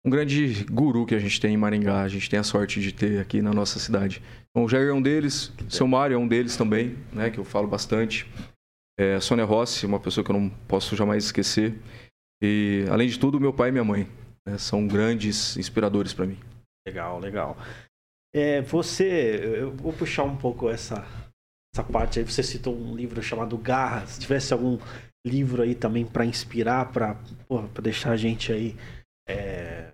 [0.05, 2.03] Um grande guru que a gente tem em Maringá.
[2.03, 4.23] A gente tem a sorte de ter aqui na nossa cidade.
[4.55, 7.39] Bom, o Jair é um deles, o seu Mário é um deles também, né, que
[7.39, 8.27] eu falo bastante.
[8.99, 11.79] É, Sônia Rossi, uma pessoa que eu não posso jamais esquecer.
[12.43, 14.09] E, além de tudo, meu pai e minha mãe
[14.45, 16.37] né, são grandes inspiradores para mim.
[16.85, 17.57] Legal, legal.
[18.35, 21.07] É, você, eu vou puxar um pouco essa,
[21.73, 22.25] essa parte aí.
[22.25, 24.05] Você citou um livro chamado Garra.
[24.07, 24.79] Se tivesse algum
[25.25, 27.17] livro aí também para inspirar, para
[27.81, 28.77] deixar a gente aí.
[29.29, 29.93] É,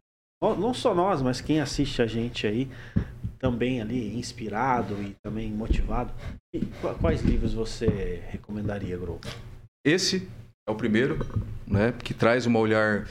[0.52, 2.68] não só nós, mas quem assiste a gente aí
[3.38, 6.12] também ali inspirado e também motivado.
[6.52, 6.60] E
[7.00, 9.20] quais livros você recomendaria, Gro?
[9.86, 10.28] Esse
[10.66, 11.18] é o primeiro,
[11.66, 13.06] né, que traz uma olhar,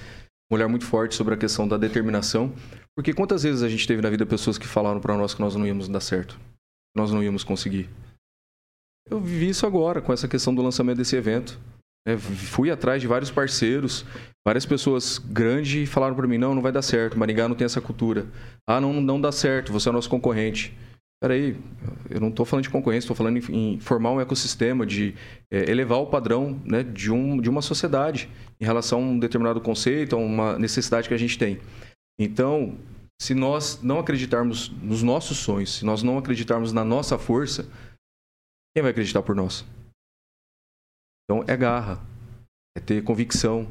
[0.52, 2.52] um olhar muito forte sobre a questão da determinação.
[2.96, 5.56] Porque quantas vezes a gente teve na vida pessoas que falaram para nós que nós
[5.56, 7.90] não íamos dar certo, que nós não íamos conseguir?
[9.10, 11.60] Eu vivi isso agora com essa questão do lançamento desse evento.
[12.06, 14.06] É, fui atrás de vários parceiros,
[14.46, 17.82] várias pessoas grandes falaram para mim: não, não vai dar certo, Maringá não tem essa
[17.82, 18.28] cultura.
[18.68, 20.78] Ah, não, não dá certo, você é nosso concorrente.
[21.22, 21.56] Peraí,
[22.10, 25.16] eu não estou falando de concorrência, estou falando em, em, formar um ecossistema, de
[25.50, 28.30] é, elevar o padrão né, de, um, de uma sociedade
[28.60, 31.62] em relação a um determinado conceito, a uma necessidade que a gente tem.
[32.20, 32.78] Então,
[33.22, 37.70] se nós não acreditarmos nos nossos sonhos, se nós não acreditarmos na nossa força,
[38.76, 39.66] quem vai acreditar por nós?
[41.24, 42.02] Então é garra,
[42.78, 43.68] é ter convicção,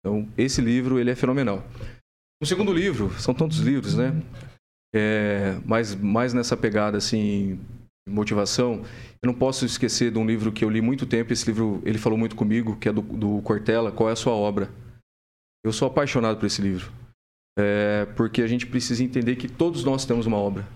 [0.00, 1.62] Então, esse livro ele é fenomenal.
[2.40, 4.12] O segundo livro, são tantos livros, né?
[4.94, 7.60] É, mas mais nessa pegada assim,
[8.08, 8.84] motivação,
[9.22, 11.32] eu não posso esquecer de um livro que eu li muito tempo.
[11.32, 13.92] Esse livro ele falou muito comigo, que é do, do Cortella.
[13.92, 14.70] Qual é a sua obra?
[15.64, 16.90] Eu sou apaixonado por esse livro,
[17.58, 20.66] é, porque a gente precisa entender que todos nós temos uma obra.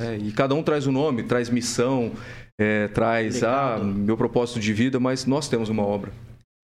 [0.00, 2.12] É, e cada um traz um nome, traz missão,
[2.60, 6.12] é, traz ah, meu propósito de vida, mas nós temos uma obra.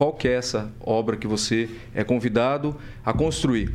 [0.01, 3.75] Qual que é essa obra que você é convidado a construir?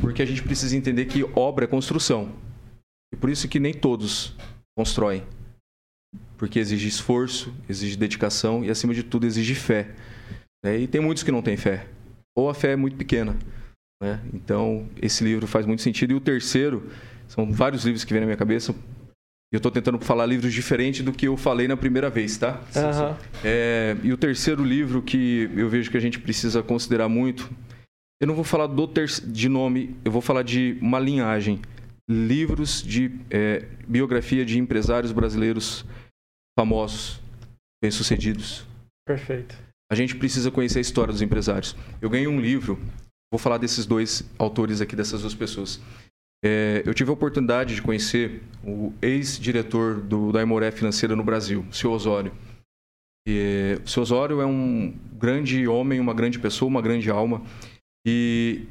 [0.00, 2.32] Porque a gente precisa entender que obra é construção.
[3.12, 4.36] E por isso que nem todos
[4.76, 5.22] constroem.
[6.36, 9.94] Porque exige esforço, exige dedicação e, acima de tudo, exige fé.
[10.64, 11.86] É, e tem muitos que não têm fé.
[12.36, 13.36] Ou a fé é muito pequena.
[14.02, 14.20] Né?
[14.32, 16.12] Então, esse livro faz muito sentido.
[16.12, 16.90] E o terceiro,
[17.32, 18.74] são vários livros que vêm na minha cabeça.
[19.50, 22.60] Eu estou tentando falar livros diferentes do que eu falei na primeira vez, tá?
[22.76, 23.16] Uhum.
[23.42, 27.50] É, e o terceiro livro que eu vejo que a gente precisa considerar muito,
[28.20, 31.58] eu não vou falar do ter de nome, eu vou falar de uma linhagem.
[32.08, 35.86] Livros de é, biografia de empresários brasileiros
[36.58, 37.18] famosos,
[37.82, 38.66] bem-sucedidos.
[39.06, 39.56] Perfeito.
[39.90, 41.74] A gente precisa conhecer a história dos empresários.
[42.00, 42.78] Eu ganhei um livro,
[43.32, 45.80] vou falar desses dois autores aqui, dessas duas pessoas.
[46.44, 51.64] É, eu tive a oportunidade de conhecer o ex-diretor do, da Imoré Financeira no Brasil,
[51.70, 52.32] o seu Osório.
[53.26, 57.42] E, o seu Osório é um grande homem, uma grande pessoa, uma grande alma.
[58.04, 58.66] E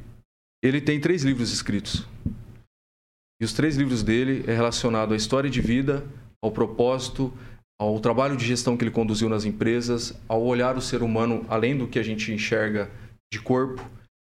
[0.61, 2.05] ele tem três livros escritos.
[3.41, 6.05] E os três livros dele é relacionado à história de vida,
[6.43, 7.33] ao propósito,
[7.79, 11.77] ao trabalho de gestão que ele conduziu nas empresas, ao olhar o ser humano além
[11.77, 12.91] do que a gente enxerga
[13.33, 13.81] de corpo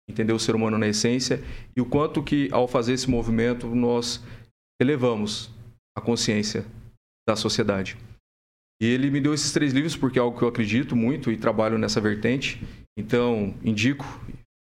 [0.09, 1.43] entender o ser humano na essência
[1.75, 4.23] e o quanto que ao fazer esse movimento nós
[4.81, 5.51] elevamos
[5.97, 6.65] a consciência
[7.27, 7.97] da sociedade.
[8.81, 11.37] E ele me deu esses três livros porque é algo que eu acredito muito e
[11.37, 12.61] trabalho nessa vertente.
[12.97, 14.05] Então, indico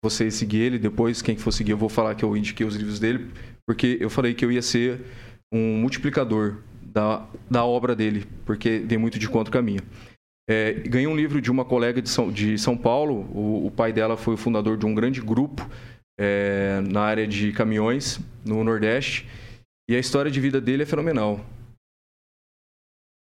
[0.04, 0.80] você seguir ele.
[0.80, 3.30] Depois, quem for seguir, eu vou falar que eu indiquei os livros dele,
[3.68, 5.02] porque eu falei que eu ia ser
[5.54, 9.82] um multiplicador da, da obra dele, porque tem muito de conta com a minha.
[10.50, 13.30] É, ganhei um livro de uma colega de São, de São Paulo.
[13.36, 15.62] O, o pai dela foi o fundador de um grande grupo
[16.18, 19.28] é, na área de caminhões no Nordeste.
[19.89, 21.45] E a história de vida dele é fenomenal.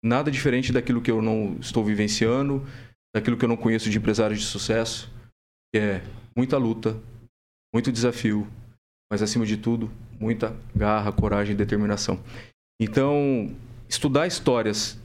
[0.03, 2.65] Nada diferente daquilo que eu não estou vivenciando,
[3.13, 5.11] daquilo que eu não conheço de empresários de sucesso.
[5.75, 6.01] É
[6.35, 6.97] muita luta,
[7.73, 8.47] muito desafio,
[9.11, 12.23] mas acima de tudo, muita garra, coragem e determinação.
[12.79, 13.53] Então,
[13.89, 14.97] estudar histórias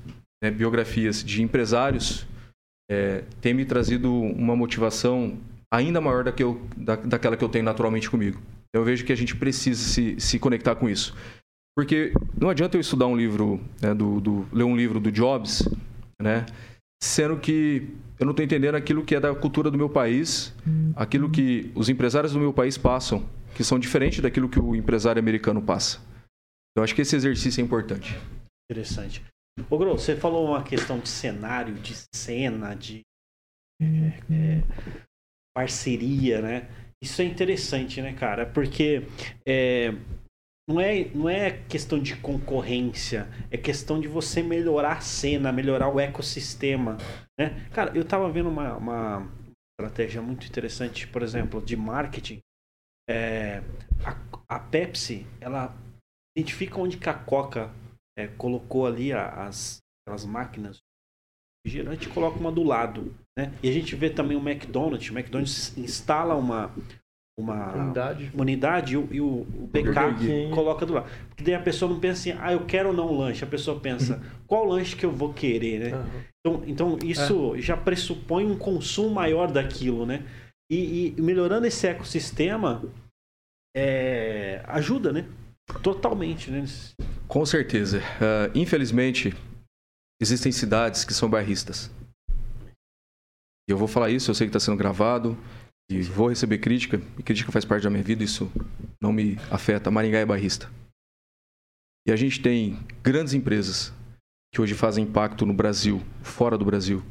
[0.42, 2.26] né, biografias de empresários
[2.90, 5.38] é, tem me trazido uma motivação
[5.72, 8.40] ainda maior da que eu, da, daquela que eu tenho naturalmente comigo.
[8.74, 11.14] Eu vejo que a gente precisa se, se conectar com isso.
[11.76, 15.66] Porque não adianta eu estudar um livro, né, do, do, ler um livro do Jobs,
[16.20, 16.44] né,
[17.02, 17.88] sendo que
[18.18, 20.54] eu não estou entendendo aquilo que é da cultura do meu país,
[20.94, 25.18] aquilo que os empresários do meu país passam, que são diferentes daquilo que o empresário
[25.18, 25.98] americano passa.
[26.76, 28.18] Eu acho que esse exercício é importante.
[28.70, 29.22] Interessante.
[29.70, 33.02] Ô, Gro, você falou uma questão de cenário, de cena, de
[33.80, 34.62] é, é,
[35.54, 36.68] parceria, né?
[37.02, 38.46] Isso é interessante, né, cara?
[38.46, 39.02] Porque
[39.46, 39.90] é,
[40.68, 45.88] não, é, não é questão de concorrência, é questão de você melhorar a cena, melhorar
[45.88, 46.96] o ecossistema,
[47.38, 47.68] né?
[47.72, 49.32] Cara, eu tava vendo uma, uma
[49.78, 52.40] estratégia muito interessante, por exemplo, de marketing.
[53.10, 53.62] É,
[54.04, 55.76] a, a Pepsi, ela
[56.38, 57.70] identifica onde que a Coca
[58.18, 60.80] é, colocou ali as, as máquinas
[61.66, 63.14] girante e coloca uma do lado.
[63.38, 63.52] Né?
[63.62, 65.08] E a gente vê também o McDonald's.
[65.10, 66.72] O McDonald's instala uma,
[67.38, 71.10] uma unidade, uma unidade e, o, e o, o BK coloca do lado.
[71.28, 73.44] Porque daí a pessoa não pensa assim, ah, eu quero ou não um lanche.
[73.44, 75.96] A pessoa pensa, qual lanche que eu vou querer, né?
[75.96, 76.22] Uhum.
[76.44, 77.60] Então, então isso é.
[77.60, 80.26] já pressupõe um consumo maior daquilo, né?
[80.70, 82.82] E, e melhorando esse ecossistema
[83.76, 85.26] é, ajuda, né?
[85.82, 86.64] Totalmente, né?
[87.32, 88.00] Com certeza.
[88.00, 89.32] Uh, infelizmente,
[90.20, 91.90] existem cidades que são bairristas.
[93.66, 95.34] E eu vou falar isso, eu sei que está sendo gravado
[95.90, 97.00] e vou receber crítica.
[97.18, 98.52] E crítica faz parte da minha vida, isso
[99.00, 99.90] não me afeta.
[99.90, 100.70] Maringá é bairrista.
[102.06, 103.94] E a gente tem grandes empresas
[104.52, 107.02] que hoje fazem impacto no Brasil, fora do Brasil,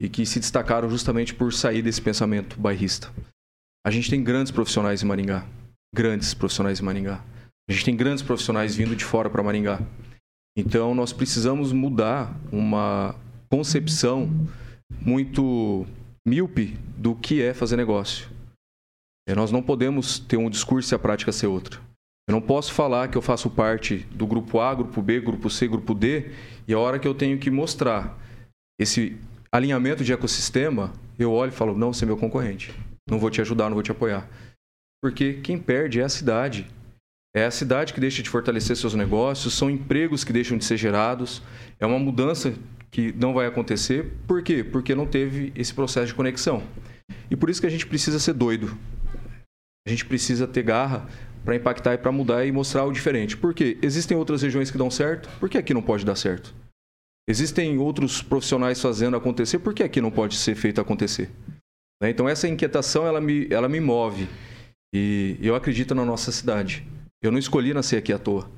[0.00, 3.12] e que se destacaram justamente por sair desse pensamento bairrista.
[3.84, 5.44] A gente tem grandes profissionais em Maringá,
[5.92, 7.33] grandes profissionais em Maringá.
[7.68, 9.80] A gente tem grandes profissionais vindo de fora para Maringá.
[10.56, 13.14] Então, nós precisamos mudar uma
[13.50, 14.30] concepção
[15.00, 15.86] muito
[16.26, 18.28] míope do que é fazer negócio.
[19.28, 21.80] É, nós não podemos ter um discurso e a prática ser outra.
[22.28, 25.68] Eu não posso falar que eu faço parte do grupo A, grupo B, grupo C,
[25.68, 26.30] grupo D,
[26.66, 28.18] e a hora que eu tenho que mostrar
[28.80, 29.18] esse
[29.52, 32.74] alinhamento de ecossistema, eu olho e falo, não, você é meu concorrente.
[33.08, 34.28] não vou te ajudar, não vou te apoiar.
[35.02, 36.66] Porque quem perde é a cidade.
[37.36, 40.76] É a cidade que deixa de fortalecer seus negócios, são empregos que deixam de ser
[40.76, 41.42] gerados,
[41.80, 42.54] é uma mudança
[42.92, 44.12] que não vai acontecer.
[44.24, 44.62] Por quê?
[44.62, 46.62] Porque não teve esse processo de conexão.
[47.28, 48.78] E por isso que a gente precisa ser doido.
[49.84, 51.08] A gente precisa ter garra
[51.44, 53.36] para impactar e para mudar e mostrar o diferente.
[53.36, 53.76] Por quê?
[53.82, 56.54] Existem outras regiões que dão certo, por que aqui não pode dar certo?
[57.28, 61.30] Existem outros profissionais fazendo acontecer, por que aqui não pode ser feito acontecer?
[62.00, 62.10] Né?
[62.10, 64.28] Então essa inquietação ela me, ela me move
[64.94, 66.86] e eu acredito na nossa cidade.
[67.24, 68.50] Eu não escolhi nascer aqui à toa.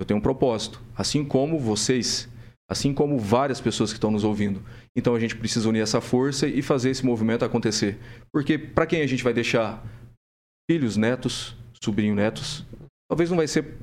[0.00, 2.28] Eu tenho um propósito, assim como vocês,
[2.70, 4.62] assim como várias pessoas que estão nos ouvindo.
[4.96, 7.98] Então a gente precisa unir essa força e fazer esse movimento acontecer.
[8.32, 9.84] Porque para quem a gente vai deixar
[10.70, 12.64] filhos, netos, sobrinho, netos,
[13.10, 13.78] talvez não vai ser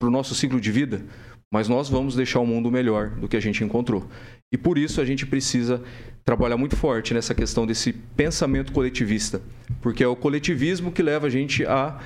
[0.00, 1.04] para o nosso ciclo de vida,
[1.52, 4.08] mas nós vamos deixar o mundo melhor do que a gente encontrou.
[4.50, 5.82] E por isso a gente precisa
[6.24, 9.42] trabalhar muito forte nessa questão desse pensamento coletivista,
[9.82, 12.00] porque é o coletivismo que leva a gente a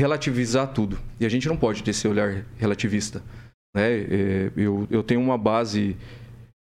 [0.00, 0.98] relativizar tudo.
[1.20, 3.22] E a gente não pode ter esse olhar relativista.
[3.74, 4.00] Né?
[4.00, 5.96] É, eu, eu tenho uma base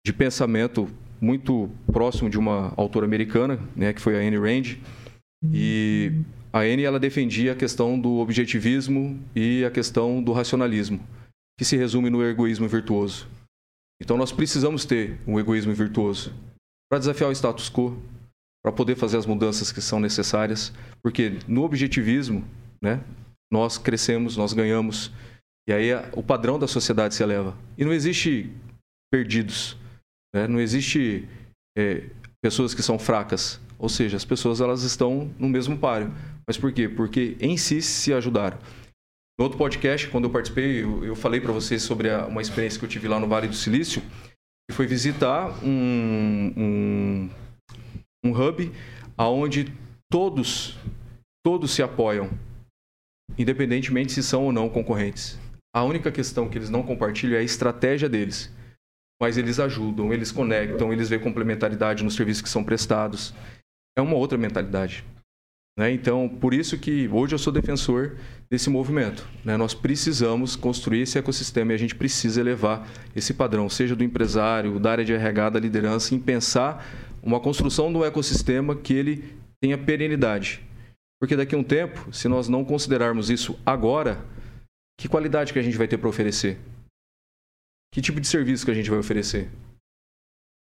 [0.05, 0.89] de pensamento
[1.21, 4.77] muito próximo de uma autora americana, né, que foi a Anne Rand,
[5.53, 6.13] e
[6.53, 11.01] a Anne ela defendia a questão do objetivismo e a questão do racionalismo,
[11.57, 13.29] que se resume no egoísmo virtuoso.
[14.03, 16.35] Então nós precisamos ter um egoísmo virtuoso
[16.91, 17.97] para desafiar o status quo,
[18.65, 22.45] para poder fazer as mudanças que são necessárias, porque no objetivismo,
[22.83, 23.01] né,
[23.51, 25.13] nós crescemos, nós ganhamos,
[25.69, 27.57] e aí o padrão da sociedade se eleva.
[27.79, 28.51] E não existe
[29.13, 29.77] perdidos,
[30.35, 30.49] né?
[30.49, 31.29] não existe
[31.79, 32.11] é,
[32.43, 36.13] pessoas que são fracas, ou seja, as pessoas elas estão no mesmo páreo.
[36.47, 36.89] Mas por quê?
[36.89, 38.59] Porque em si se ajudaram.
[39.39, 42.79] No outro podcast, quando eu participei, eu, eu falei para vocês sobre a, uma experiência
[42.79, 44.03] que eu tive lá no Vale do Silício,
[44.69, 47.31] que foi visitar um, um,
[48.25, 48.73] um hub
[49.17, 49.73] aonde
[50.11, 50.77] todos,
[51.45, 52.31] todos se apoiam,
[53.39, 55.39] independentemente se são ou não concorrentes.
[55.75, 58.53] A única questão que eles não compartilham é a estratégia deles.
[59.21, 63.33] Mas eles ajudam, eles conectam, eles veem complementaridade nos serviços que são prestados.
[63.97, 65.05] É uma outra mentalidade.
[65.79, 65.91] Né?
[65.93, 68.17] Então, por isso que hoje eu sou defensor
[68.51, 69.27] desse movimento.
[69.45, 69.57] Né?
[69.57, 74.79] Nós precisamos construir esse ecossistema e a gente precisa elevar esse padrão, seja do empresário,
[74.79, 76.85] da área de RH, da liderança, em pensar
[77.23, 79.25] uma construção um ecossistema que ele
[79.61, 80.61] tenha perenidade.
[81.23, 84.17] Porque daqui a um tempo, se nós não considerarmos isso agora,
[84.99, 86.59] que qualidade que a gente vai ter para oferecer?
[87.95, 89.49] Que tipo de serviço que a gente vai oferecer?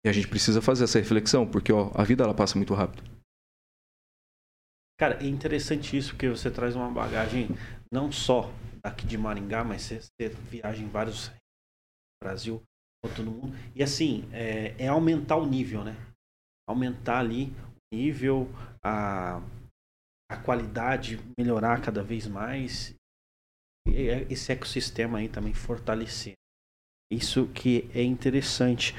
[0.04, 3.08] E a gente precisa fazer essa reflexão, porque ó, a vida ela passa muito rápido.
[4.98, 7.50] Cara, é interessante isso, porque você traz uma bagagem
[7.92, 8.52] não só
[8.82, 11.30] aqui de Maringá, mas você, você viaja em vários
[12.20, 12.60] Brasil,
[13.14, 13.56] todo mundo.
[13.76, 15.96] E assim, é, é, aumentar o nível, né?
[16.68, 17.52] Aumentar ali
[17.92, 18.48] o nível,
[18.82, 19.40] a,
[20.30, 22.94] a qualidade, melhorar cada vez mais.
[23.86, 26.34] E é, esse ecossistema aí também fortalecer.
[27.10, 28.94] Isso que é interessante.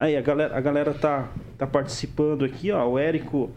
[0.00, 2.84] Aí a galera, a galera tá, tá participando aqui, ó.
[2.88, 3.54] O Érico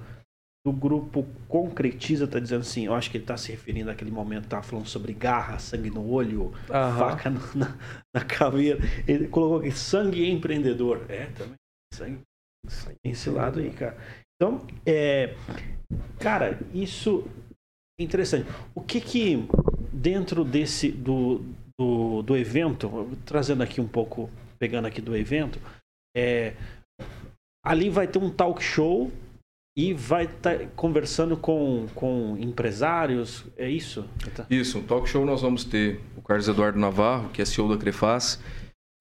[0.65, 4.47] do grupo Concretiza tá dizendo assim, eu acho que ele tá se referindo àquele momento,
[4.47, 6.97] tá falando sobre garra, sangue no olho, uhum.
[6.97, 7.78] faca na,
[8.13, 8.80] na caveira.
[9.07, 11.05] Ele colocou aqui, sangue empreendedor.
[11.09, 11.55] É, também.
[11.91, 12.21] Sangue,
[12.67, 13.97] sangue esse lado aí, cara.
[14.36, 15.33] Então, é,
[16.19, 17.23] cara, isso
[17.99, 18.49] é interessante.
[18.73, 19.47] O que que
[19.91, 21.41] dentro desse, do,
[21.79, 24.29] do, do evento, trazendo aqui um pouco,
[24.59, 25.59] pegando aqui do evento,
[26.15, 26.53] é,
[27.65, 29.09] ali vai ter um talk show
[29.77, 34.07] e vai estar tá conversando com, com empresários, é isso?
[34.49, 37.77] Isso, um talk show nós vamos ter o Carlos Eduardo Navarro, que é CEO da
[37.77, 38.41] Crefaz,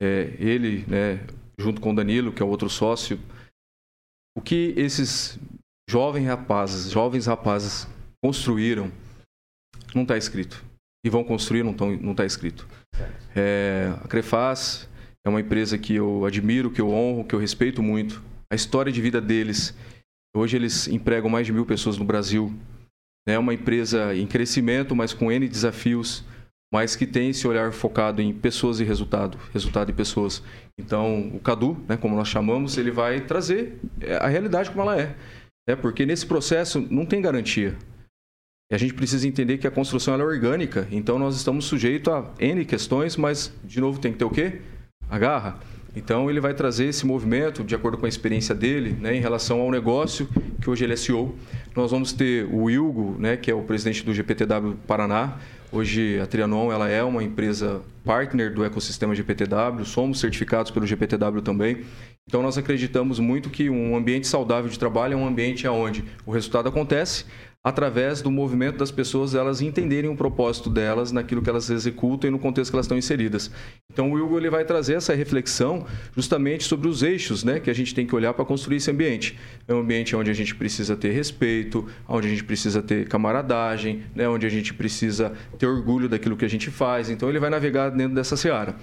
[0.02, 1.24] é, ele, né,
[1.58, 3.18] junto com o Danilo, que é outro sócio,
[4.36, 5.38] o que esses
[5.88, 7.86] jovens rapazes, jovens rapazes
[8.22, 8.90] construíram,
[9.94, 10.64] não está escrito.
[11.04, 12.66] E vão construir, não está tá escrito.
[13.36, 14.88] É, a Crefaz
[15.24, 18.22] é uma empresa que eu admiro, que eu honro, que eu respeito muito.
[18.50, 19.74] A história de vida deles
[20.36, 22.52] Hoje eles empregam mais de mil pessoas no Brasil.
[23.26, 26.24] É uma empresa em crescimento, mas com N desafios,
[26.74, 30.42] mas que tem esse olhar focado em pessoas e resultado, resultado e pessoas.
[30.76, 35.00] Então, o Cadu, né, como nós chamamos, ele vai trazer é, a realidade como ela
[35.00, 35.14] é.
[35.68, 37.76] é porque nesse processo não tem garantia.
[38.72, 42.28] E a gente precisa entender que a construção é orgânica, então nós estamos sujeitos a
[42.40, 44.60] N questões, mas, de novo, tem que ter o quê?
[45.08, 45.60] A garra.
[45.94, 49.60] Então ele vai trazer esse movimento de acordo com a experiência dele, né, em relação
[49.60, 50.28] ao negócio
[50.60, 51.36] que hoje ele é CEO.
[51.76, 55.38] Nós vamos ter o Ilgo, né, que é o presidente do GPTW Paraná,
[55.74, 61.42] Hoje a Trianon ela é uma empresa partner do ecossistema GPTW, somos certificados pelo GPTW
[61.42, 61.84] também.
[62.28, 66.30] Então nós acreditamos muito que um ambiente saudável de trabalho é um ambiente onde o
[66.30, 67.24] resultado acontece
[67.64, 72.30] através do movimento das pessoas elas entenderem o propósito delas naquilo que elas executam e
[72.30, 73.50] no contexto que elas estão inseridas.
[73.90, 77.74] Então o Hugo ele vai trazer essa reflexão justamente sobre os eixos né, que a
[77.74, 79.38] gente tem que olhar para construir esse ambiente.
[79.66, 84.02] É um ambiente onde a gente precisa ter respeito, onde a gente precisa ter camaradagem,
[84.14, 87.08] né, onde a gente precisa ter orgulho daquilo que a gente faz.
[87.08, 88.76] Então ele vai navegar dentro dessa seara.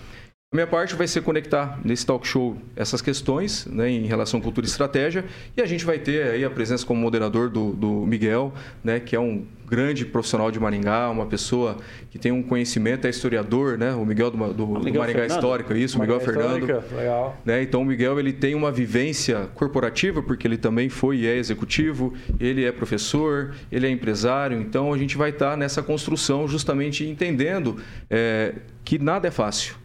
[0.54, 4.44] A minha parte vai ser conectar nesse talk show essas questões né, em relação à
[4.44, 5.24] cultura e estratégia
[5.56, 9.16] e a gente vai ter aí a presença como moderador do, do Miguel, né, que
[9.16, 11.78] é um grande profissional de Maringá, uma pessoa
[12.10, 13.94] que tem um conhecimento, é historiador, né?
[13.94, 15.38] O Miguel do, do, Miguel do Maringá Fernando.
[15.38, 16.66] Histórica, isso, o Miguel Fernando.
[16.66, 17.38] Legal.
[17.46, 17.64] Né?
[17.64, 22.14] Então o Miguel ele tem uma vivência corporativa, porque ele também foi e é executivo,
[22.38, 27.78] ele é professor, ele é empresário, então a gente vai estar nessa construção justamente entendendo
[28.10, 29.80] é, que nada é fácil.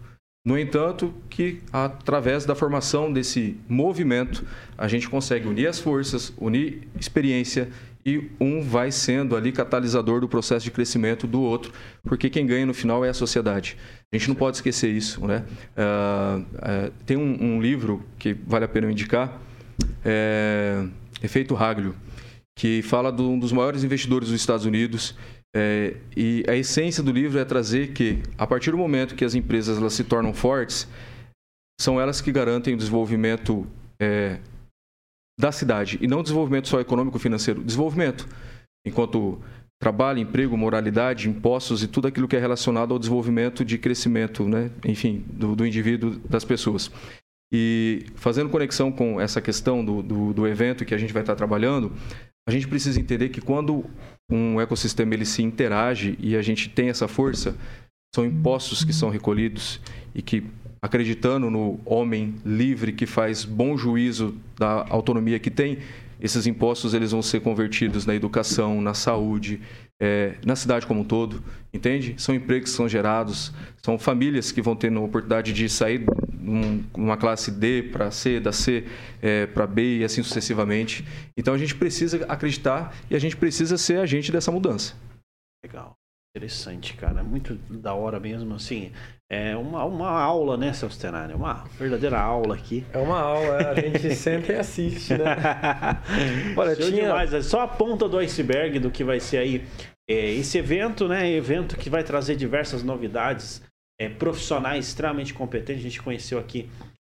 [0.46, 4.46] No entanto, que através da formação desse movimento,
[4.78, 7.68] a gente consegue unir as forças, unir experiência
[8.06, 11.72] e um vai sendo ali catalisador do processo de crescimento do outro,
[12.04, 13.76] porque quem ganha no final é a sociedade.
[14.14, 15.44] A gente não pode esquecer isso, né?
[15.76, 19.40] Uh, uh, tem um, um, livro que vale a pena eu indicar,
[20.04, 20.84] é
[21.24, 21.96] Efeito Haglio,
[22.54, 25.16] que fala de um dos maiores investidores dos Estados Unidos
[25.58, 29.34] é, e a essência do livro é trazer que, a partir do momento que as
[29.34, 30.86] empresas elas se tornam fortes,
[31.80, 33.66] são elas que garantem o desenvolvimento
[33.98, 34.38] é,
[35.40, 35.98] da cidade.
[36.02, 38.28] E não desenvolvimento só econômico financeiro, desenvolvimento.
[38.86, 39.40] Enquanto
[39.80, 44.70] trabalho, emprego, moralidade, impostos e tudo aquilo que é relacionado ao desenvolvimento de crescimento, né?
[44.84, 46.90] enfim, do, do indivíduo, das pessoas.
[47.50, 51.34] E fazendo conexão com essa questão do, do, do evento que a gente vai estar
[51.34, 51.92] trabalhando,
[52.46, 53.84] a gente precisa entender que quando
[54.30, 57.56] um ecossistema ele se interage e a gente tem essa força,
[58.14, 59.80] são impostos que são recolhidos
[60.14, 60.44] e que
[60.80, 65.78] acreditando no homem livre que faz bom juízo da autonomia que tem,
[66.20, 69.60] esses impostos eles vão ser convertidos na educação, na saúde,
[70.00, 71.42] é, na cidade como um todo,
[71.72, 72.14] entende?
[72.16, 76.04] São empregos que são gerados, são famílias que vão ter a oportunidade de sair
[76.94, 78.86] uma classe D para C, da C
[79.22, 81.04] é, para B e assim sucessivamente.
[81.36, 84.94] Então a gente precisa acreditar e a gente precisa ser agente dessa mudança.
[85.64, 85.96] Legal.
[86.36, 87.24] Interessante, cara.
[87.24, 88.92] Muito da hora mesmo, assim.
[89.32, 91.32] É uma, uma aula, né, seu Stenari?
[91.32, 92.84] Uma verdadeira aula aqui.
[92.92, 95.34] É uma aula, a gente sempre assiste, né?
[96.54, 96.90] Olha, tinha...
[96.90, 97.32] demais.
[97.32, 99.64] É só a ponta do iceberg do que vai ser aí.
[100.08, 101.28] É, esse evento, né?
[101.30, 103.62] Evento que vai trazer diversas novidades
[103.98, 105.80] é, profissionais extremamente competentes.
[105.80, 106.68] A gente conheceu aqui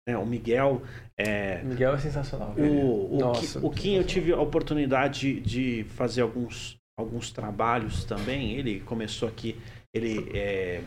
[0.07, 0.83] né, o Miguel.
[1.19, 2.55] É, Miguel é sensacional.
[2.57, 8.53] O, o, Nossa, o Kim, eu tive a oportunidade de fazer alguns, alguns trabalhos também.
[8.53, 9.61] Ele começou aqui.
[9.95, 10.83] Ele é,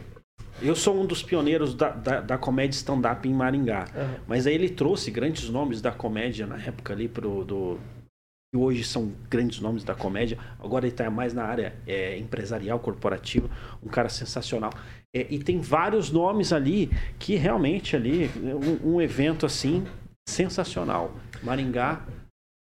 [0.61, 3.85] eu sou um dos pioneiros da, da, da comédia stand-up em Maringá.
[3.95, 4.23] Uhum.
[4.27, 7.79] Mas aí ele trouxe grandes nomes da comédia na época ali pro, do,
[8.51, 10.37] que hoje são grandes nomes da comédia.
[10.59, 13.49] Agora ele está mais na área é, empresarial, corporativa.
[13.83, 14.71] Um cara sensacional.
[15.15, 18.29] É, e tem vários nomes ali que realmente ali,
[18.83, 19.85] um, um evento assim,
[20.27, 21.15] sensacional.
[21.41, 22.05] Maringá,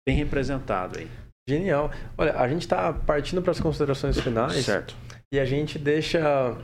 [0.07, 1.07] bem representado aí.
[1.47, 1.91] Genial.
[2.17, 4.65] Olha, a gente está partindo para as considerações finais.
[4.65, 4.95] Certo.
[5.33, 6.57] E a gente deixa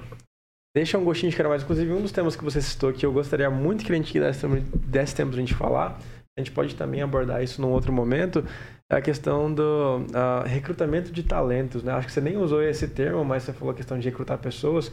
[0.76, 1.64] deixa um gostinho de quero mais.
[1.64, 4.48] Inclusive, um dos temas que você citou que eu gostaria muito que a gente desse,
[4.48, 6.00] desse tempo a gente falar,
[6.38, 8.44] a gente pode também abordar isso num outro momento,
[8.92, 11.84] é a questão do uh, recrutamento de talentos.
[11.84, 11.94] Né?
[11.94, 14.92] Acho que você nem usou esse termo, mas você falou a questão de recrutar pessoas.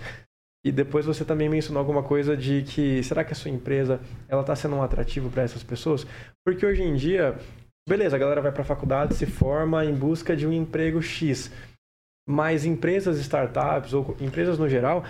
[0.64, 4.42] E depois você também mencionou alguma coisa de que será que a sua empresa ela
[4.42, 6.06] está sendo um atrativo para essas pessoas?
[6.44, 7.38] Porque hoje em dia,
[7.88, 11.50] beleza, a galera vai para a faculdade, se forma em busca de um emprego X.
[12.28, 15.02] Mas empresas, startups ou empresas no geral,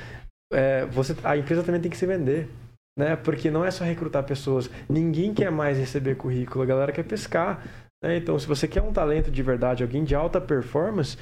[0.53, 2.49] é, você, a empresa também tem que se vender.
[2.97, 3.17] Né?
[3.17, 4.71] Porque não é só recrutar pessoas.
[4.89, 7.65] Ninguém quer mais receber currículo, a galera quer pescar.
[8.03, 8.17] Né?
[8.19, 11.17] Então, se você quer um talento de verdade, alguém de alta performance,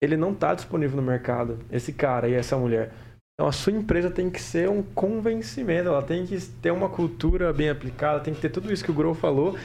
[0.00, 2.92] ele não está disponível no mercado, esse cara e essa mulher.
[3.38, 7.52] Então a sua empresa tem que ser um convencimento, ela tem que ter uma cultura
[7.52, 9.56] bem aplicada, tem que ter tudo isso que o Grow falou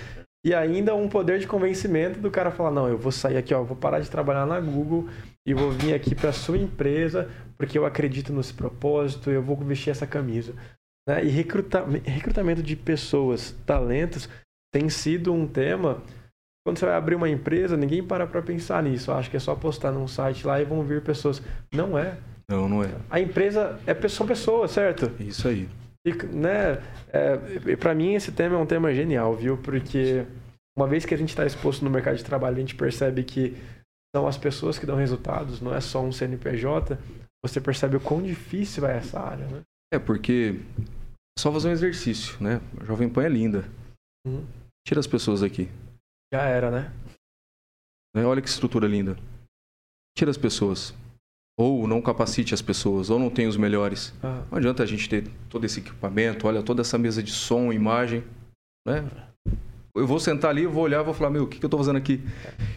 [0.45, 3.63] e ainda um poder de convencimento do cara falar não, eu vou sair aqui, ó,
[3.63, 5.07] vou parar de trabalhar na Google
[5.45, 9.91] e vou vir aqui para sua empresa porque eu acredito nesse propósito, eu vou vestir
[9.91, 10.53] essa camisa.
[11.07, 11.23] Né?
[11.25, 14.27] E recruta, recrutamento de pessoas, talentos,
[14.73, 16.01] tem sido um tema.
[16.65, 19.11] Quando você vai abrir uma empresa, ninguém para para pensar nisso.
[19.11, 21.41] Acho que é só postar num site lá e vão vir pessoas.
[21.71, 22.17] Não é.
[22.51, 22.89] Não, não é.
[23.09, 25.09] A empresa é são pessoas, certo?
[25.23, 25.69] Isso aí.
[26.05, 29.57] E, né, é, para mim esse tema é um tema genial, viu?
[29.57, 30.25] Porque
[30.77, 33.55] uma vez que a gente está exposto no mercado de trabalho, a gente percebe que
[34.13, 36.97] são as pessoas que dão resultados, não é só um CNPJ.
[37.43, 39.61] você percebe o quão difícil é essa área, né?
[39.93, 40.59] É, porque
[41.39, 42.59] só fazer um exercício, né?
[42.81, 43.63] A Jovem Pan é linda.
[44.27, 44.45] Uhum.
[44.85, 45.69] Tira as pessoas daqui.
[46.33, 46.93] Já era, né?
[48.13, 48.25] né?
[48.25, 49.17] Olha que estrutura linda.
[50.17, 50.93] Tira as pessoas.
[51.61, 54.13] Ou não capacite as pessoas, ou não tem os melhores.
[54.23, 54.41] Ah.
[54.49, 58.23] Não adianta a gente ter todo esse equipamento, olha toda essa mesa de som, imagem,
[58.87, 59.05] né?
[59.95, 61.79] eu vou sentar ali, eu vou olhar, vou falar, meu, o que, que eu estou
[61.79, 62.21] fazendo aqui?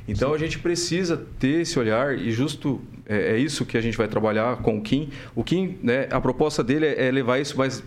[0.06, 0.34] Então Sim.
[0.34, 4.08] a gente precisa ter esse olhar e justo é, é, isso que a gente vai
[4.08, 5.10] trabalhar com o Kim.
[5.34, 7.82] O Kim, né, a proposta dele é, é levar isso mais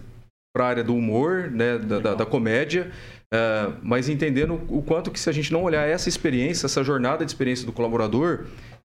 [0.55, 2.91] para a área do humor, né, da, da, da comédia,
[3.31, 7.23] uh, mas entendendo o quanto que se a gente não olhar essa experiência, essa jornada
[7.23, 8.45] de experiência do colaborador,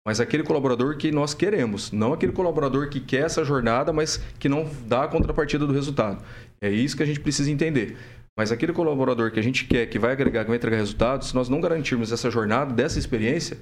[0.08, 4.48] mas aquele colaborador que nós queremos, não aquele colaborador que quer essa jornada, mas que
[4.48, 6.24] não dá a contrapartida do resultado.
[6.62, 7.98] É isso que a gente precisa entender.
[8.40, 11.36] Mas aquele colaborador que a gente quer, que vai agregar, que vai entregar resultados, se
[11.36, 13.58] nós não garantirmos essa jornada, dessa experiência,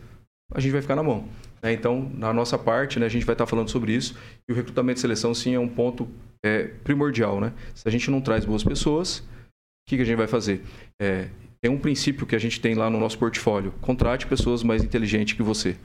[0.53, 1.27] a gente vai ficar na mão.
[1.63, 1.73] Né?
[1.73, 4.15] Então, na nossa parte, né, a gente vai estar falando sobre isso.
[4.47, 6.07] E o recrutamento e seleção, sim, é um ponto
[6.45, 7.41] é, primordial.
[7.41, 7.53] Né?
[7.73, 10.61] Se a gente não traz boas pessoas, o que, que a gente vai fazer?
[11.01, 11.27] É,
[11.59, 13.71] tem um princípio que a gente tem lá no nosso portfólio.
[13.81, 15.75] Contrate pessoas mais inteligentes que você.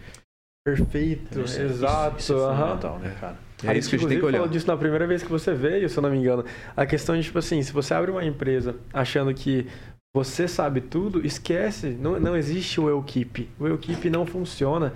[0.65, 2.19] Perfeito, exato.
[2.19, 3.39] Isso é fundamental, né, cara?
[3.65, 4.39] É isso que a gente tem que olhar.
[4.39, 6.45] falou disso na primeira vez que você veio, se eu não me engano.
[6.77, 9.67] A questão de, tipo assim, se você abre uma empresa achando que
[10.15, 11.91] você sabe tudo, esquece.
[11.91, 13.49] Não, não existe o eu keep.
[13.59, 14.93] O eu keep não funciona.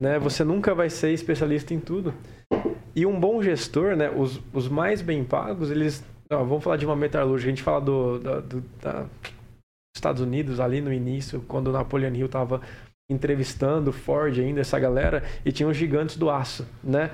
[0.00, 0.18] Né?
[0.18, 2.14] Você nunca vai ser especialista em tudo.
[2.94, 4.10] E um bom gestor, né?
[4.10, 6.04] Os, os mais bem pagos, eles.
[6.30, 7.48] Ó, vamos falar de uma metalúrgica.
[7.48, 9.06] A gente fala do, da, do da
[9.96, 12.60] Estados Unidos ali no início, quando o Napoleon Hill estava
[13.10, 17.10] entrevistando Ford ainda, essa galera, e tinha os gigantes do aço, né?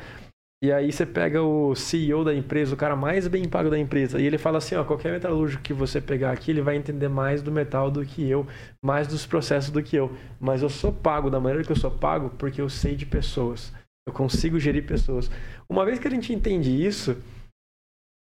[0.62, 4.20] E aí você pega o CEO da empresa, o cara mais bem pago da empresa,
[4.20, 7.42] e ele fala assim, ó, qualquer metalúrgico que você pegar aqui, ele vai entender mais
[7.42, 8.46] do metal do que eu,
[8.80, 10.16] mais dos processos do que eu.
[10.38, 13.72] Mas eu sou pago da maneira que eu sou pago porque eu sei de pessoas.
[14.06, 15.28] Eu consigo gerir pessoas.
[15.68, 17.16] Uma vez que a gente entende isso,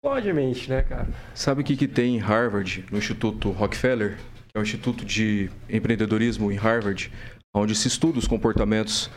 [0.04, 1.08] explode a mente, né, cara?
[1.36, 5.52] Sabe o que, que tem em Harvard, no Instituto Rockefeller, que é o Instituto de
[5.70, 7.12] Empreendedorismo em Harvard,
[7.56, 9.10] onde se estuda os comportamentos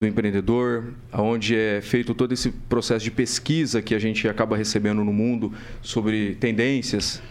[0.00, 5.04] do empreendedor, onde é feito todo esse processo de pesquisa que a gente acaba recebendo
[5.04, 7.22] no mundo sobre tendências.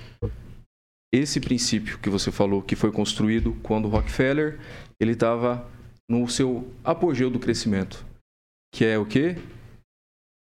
[1.14, 4.58] Esse princípio que você falou que foi construído quando Rockefeller
[5.02, 5.70] ele estava
[6.10, 8.06] no seu apogeu do crescimento,
[8.74, 9.36] que é o que?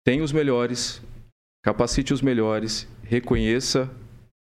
[0.05, 1.01] Tem os melhores,
[1.63, 3.93] capacite os melhores, reconheça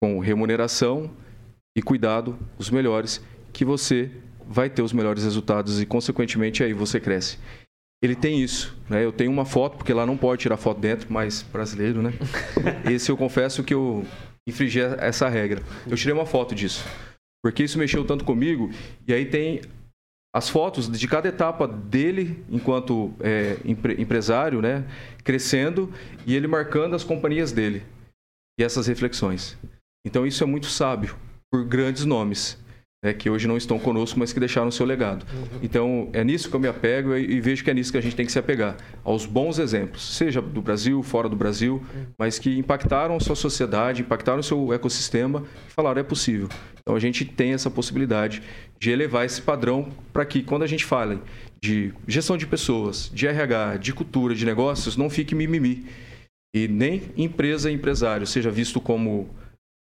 [0.02, 1.14] com remuneração
[1.76, 3.22] e cuidado os melhores
[3.52, 4.10] que você
[4.50, 7.38] vai ter os melhores resultados e, consequentemente, aí você cresce.
[8.02, 9.04] Ele tem isso, né?
[9.04, 12.12] Eu tenho uma foto, porque lá não pode tirar foto dentro, mas brasileiro, né?
[12.90, 14.04] Esse eu confesso que eu
[14.48, 15.62] infringi essa regra.
[15.88, 16.84] Eu tirei uma foto disso,
[17.44, 18.70] porque isso mexeu tanto comigo.
[19.06, 19.60] E aí tem
[20.34, 24.84] as fotos de cada etapa dele enquanto é, empre, empresário, né?
[25.22, 25.92] Crescendo
[26.26, 27.84] e ele marcando as companhias dele
[28.58, 29.56] e essas reflexões.
[30.04, 31.14] Então isso é muito sábio
[31.52, 32.58] por grandes nomes
[33.02, 35.24] né, que hoje não estão conosco, mas que deixaram o seu legado.
[35.32, 35.58] Uhum.
[35.62, 38.00] Então, é nisso que eu me apego e, e, vejo que é nisso que a
[38.00, 42.06] gente tem que se apegar, aos bons exemplos, seja do Brasil, fora do Brasil, uhum.
[42.18, 46.48] mas que impactaram a sua sociedade, impactaram o seu ecossistema e falaram, é possível.
[46.80, 48.42] Então, a gente tem essa possibilidade
[48.78, 51.20] de elevar esse padrão para que, quando a gente fala
[51.62, 55.86] de gestão de pessoas, de RH, de cultura, de negócios, não fique mimimi.
[56.54, 59.28] E nem empresa e empresário seja visto como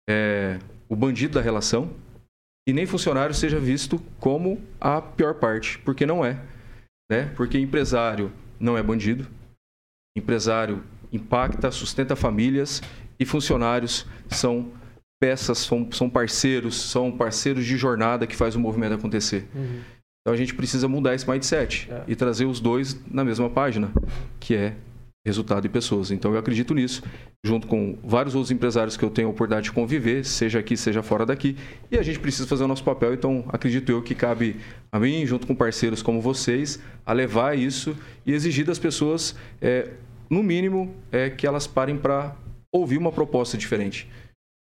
[0.09, 1.89] é, o bandido da relação,
[2.69, 6.39] e nem funcionário seja visto como a pior parte, porque não é.
[7.11, 7.25] Né?
[7.35, 9.25] Porque empresário não é bandido,
[10.15, 12.83] empresário impacta, sustenta famílias
[13.19, 14.71] e funcionários são
[15.19, 19.47] peças, são, são parceiros, são parceiros de jornada que faz o movimento acontecer.
[19.55, 19.81] Uhum.
[20.21, 22.03] Então a gente precisa mudar esse mindset é.
[22.07, 23.91] e trazer os dois na mesma página,
[24.39, 24.75] que é
[25.29, 26.11] resultado e pessoas.
[26.11, 27.01] Então eu acredito nisso,
[27.43, 31.01] junto com vários outros empresários que eu tenho a oportunidade de conviver, seja aqui, seja
[31.01, 31.55] fora daqui,
[31.91, 34.57] e a gente precisa fazer o nosso papel, então acredito eu que cabe
[34.91, 39.89] a mim, junto com parceiros como vocês, a levar isso e exigir das pessoas, é,
[40.29, 42.35] no mínimo, é, que elas parem para
[42.71, 44.07] ouvir uma proposta diferente.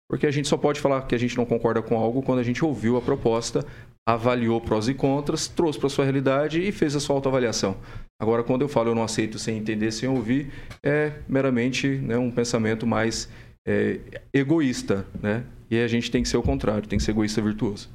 [0.09, 2.43] Porque a gente só pode falar que a gente não concorda com algo quando a
[2.43, 3.65] gente ouviu a proposta,
[4.07, 7.77] avaliou prós e contras, trouxe para sua realidade e fez a sua autoavaliação.
[8.21, 10.51] Agora, quando eu falo eu não aceito sem entender, sem ouvir,
[10.83, 13.29] é meramente né, um pensamento mais
[13.65, 13.99] é,
[14.33, 15.43] egoísta, né?
[15.69, 17.89] E a gente tem que ser o contrário, tem que ser egoísta virtuoso.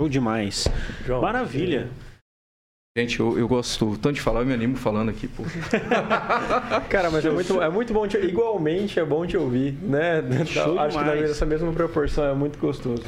[0.00, 0.66] Show demais.
[1.04, 1.88] João, Maravilha.
[2.98, 5.42] Gente, eu, eu, gosto tanto de falar, eu me animo falando aqui, pô.
[6.88, 10.22] Cara, mas é muito, é muito bom te, igualmente é bom te ouvir, né?
[10.46, 11.20] Show Acho demais.
[11.20, 13.04] que nessa mesma proporção é muito gostoso.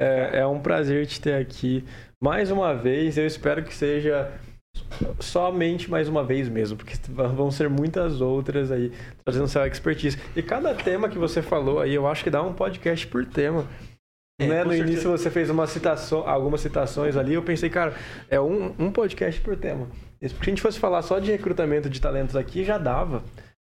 [0.00, 1.84] É, é um prazer te ter aqui
[2.20, 3.18] mais uma vez.
[3.18, 4.32] Eu espero que seja
[5.18, 8.92] somente mais uma vez mesmo, porque vão ser muitas outras aí,
[9.24, 10.18] trazendo seu expertise.
[10.34, 13.66] E cada tema que você falou aí, eu acho que dá um podcast por tema.
[14.40, 14.64] É, né?
[14.64, 14.90] No certeza.
[14.90, 17.94] início você fez uma citação, algumas citações ali, eu pensei, cara,
[18.30, 19.86] é um, um podcast por tema.
[20.22, 23.22] Se a gente fosse falar só de recrutamento de talentos aqui, já dava.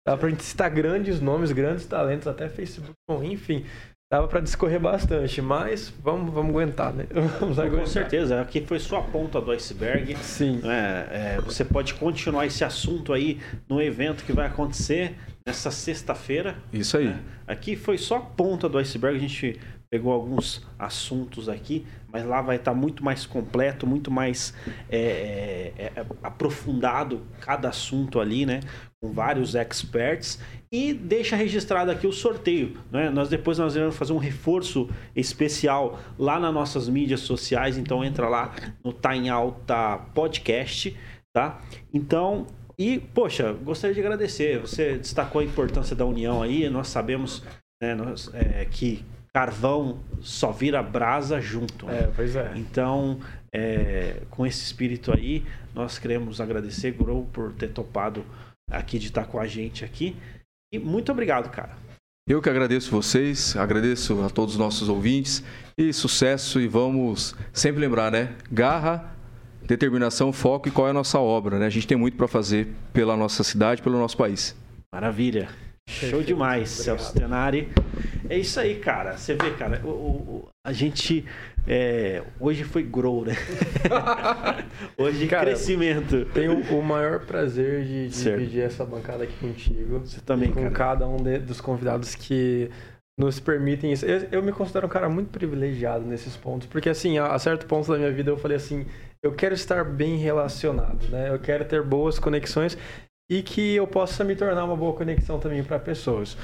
[0.06, 3.66] Dava pra gente citar grandes nomes, grandes talentos, até Facebook, bom, enfim.
[4.12, 7.06] Dava para discorrer bastante, mas vamos, vamos aguentar, né?
[7.40, 7.80] Vamos aguentar.
[7.80, 10.18] Com certeza, aqui foi só a ponta do iceberg.
[10.18, 10.60] Sim.
[10.66, 13.40] É, é, você pode continuar esse assunto aí
[13.70, 15.16] no evento que vai acontecer
[15.48, 16.58] nessa sexta-feira.
[16.74, 17.06] Isso aí.
[17.06, 17.22] Né?
[17.48, 19.58] Aqui foi só a ponta do iceberg, a gente
[19.92, 24.54] pegou alguns assuntos aqui, mas lá vai estar muito mais completo, muito mais
[24.90, 28.62] é, é, é, aprofundado cada assunto ali, né?
[29.02, 30.40] Com vários experts
[30.72, 33.10] e deixa registrado aqui o sorteio, né?
[33.10, 38.30] Nós depois nós vamos fazer um reforço especial lá nas nossas mídias sociais, então entra
[38.30, 40.98] lá no Tá em Alta Podcast,
[41.34, 41.60] tá?
[41.94, 42.48] Então
[42.80, 44.62] e poxa, gostaria de agradecer.
[44.62, 46.68] Você destacou a importância da união aí.
[46.70, 47.44] Nós sabemos
[47.82, 49.04] né, nós, é, que
[49.34, 51.86] carvão só vira brasa junto.
[51.86, 52.00] Né?
[52.00, 52.52] É, pois é.
[52.56, 53.20] Então,
[53.54, 58.26] é, com esse espírito aí, nós queremos agradecer, Grow, por ter topado
[58.70, 60.16] aqui de estar com a gente aqui.
[60.74, 61.76] E muito obrigado, cara.
[62.28, 65.44] Eu que agradeço vocês, agradeço a todos os nossos ouvintes
[65.78, 68.36] e sucesso e vamos sempre lembrar, né?
[68.50, 69.14] Garra,
[69.64, 71.66] determinação, foco e qual é a nossa obra, né?
[71.66, 74.56] A gente tem muito para fazer pela nossa cidade, pelo nosso país.
[74.94, 75.50] Maravilha.
[75.92, 77.70] Show demais, Celso Tenari.
[78.30, 79.18] É isso aí, cara.
[79.18, 81.26] Você vê, cara, o, o a gente
[81.68, 83.34] é, hoje foi grow, né?
[84.98, 86.26] hoje cara, crescimento.
[86.34, 90.00] Tenho o maior prazer de, de dividir essa bancada aqui contigo.
[90.00, 90.72] Você também, com cara.
[90.72, 92.70] cada um de, dos convidados que
[93.20, 94.06] nos permitem isso.
[94.06, 97.66] Eu, eu, me considero um cara muito privilegiado nesses pontos, porque assim, a, a certo
[97.66, 98.86] ponto da minha vida eu falei assim,
[99.24, 101.30] eu quero estar bem relacionado, né?
[101.30, 102.78] Eu quero ter boas conexões
[103.32, 106.36] e que eu possa me tornar uma boa conexão também para pessoas.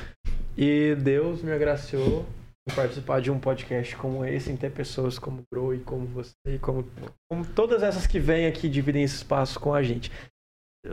[0.57, 2.25] E Deus me agraciou
[2.65, 6.31] em participar de um podcast como esse, em ter pessoas como Bro e como você,
[6.47, 6.89] e como,
[7.29, 10.09] como todas essas que vêm aqui dividem esse espaço com a gente.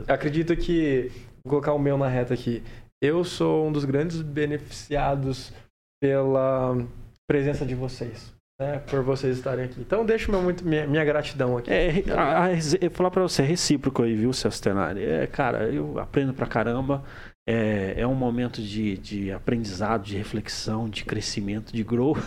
[0.05, 1.09] Acredito que,
[1.45, 2.61] vou colocar o meu na reta aqui,
[3.01, 5.53] eu sou um dos grandes beneficiados
[6.01, 6.75] pela
[7.25, 9.79] presença de vocês né, por vocês estarem aqui.
[9.79, 11.71] Então, deixo meu, muito, minha, minha gratidão aqui.
[11.71, 15.03] É, a, a, falar para você, é recíproco aí, viu, Celso Tenari?
[15.03, 17.03] É, cara, eu aprendo pra caramba.
[17.47, 22.17] É, é um momento de, de aprendizado, de reflexão, de crescimento, de grow.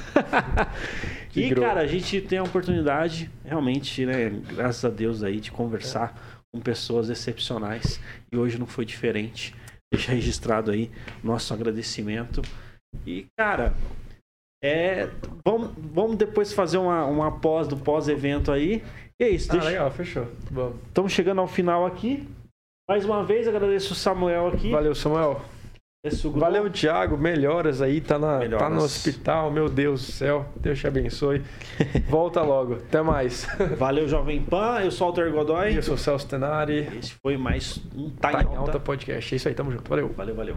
[1.32, 1.64] de e, grow.
[1.64, 6.38] cara, a gente tem a oportunidade, realmente, né, graças a Deus aí, de conversar é.
[6.52, 8.00] com pessoas excepcionais.
[8.30, 9.54] E hoje não foi diferente.
[9.90, 10.90] Deixa registrado aí
[11.24, 12.42] nosso agradecimento.
[13.06, 13.74] E, cara,
[14.62, 15.08] é,
[15.44, 18.82] vamos, vamos depois fazer uma, uma pós do pós-evento aí.
[19.20, 19.50] E é isso.
[19.50, 19.68] Ah, deixa...
[19.68, 20.26] legal, fechou.
[20.86, 22.28] Estamos chegando ao final aqui.
[22.88, 24.70] Mais uma vez agradeço o Samuel aqui.
[24.70, 25.40] Valeu, Samuel.
[26.36, 27.18] Valeu, Thiago.
[27.18, 28.00] Melhoras aí.
[28.00, 28.66] Tá, na, Melhoras.
[28.66, 29.50] tá no hospital.
[29.50, 30.46] Meu Deus do céu.
[30.56, 31.42] Deus te abençoe.
[32.08, 32.74] Volta logo.
[32.74, 33.46] Até mais.
[33.76, 34.80] Valeu, Jovem Pan.
[34.80, 35.72] Eu sou o Alter Godoy.
[35.72, 36.88] E eu sou o Celso Tenari.
[36.98, 38.58] Esse foi mais um Tá, tá em Alta.
[38.58, 39.34] Alta Podcast.
[39.34, 39.54] É isso aí.
[39.54, 39.88] Tamo junto.
[39.88, 40.08] Valeu.
[40.16, 40.56] Valeu, valeu.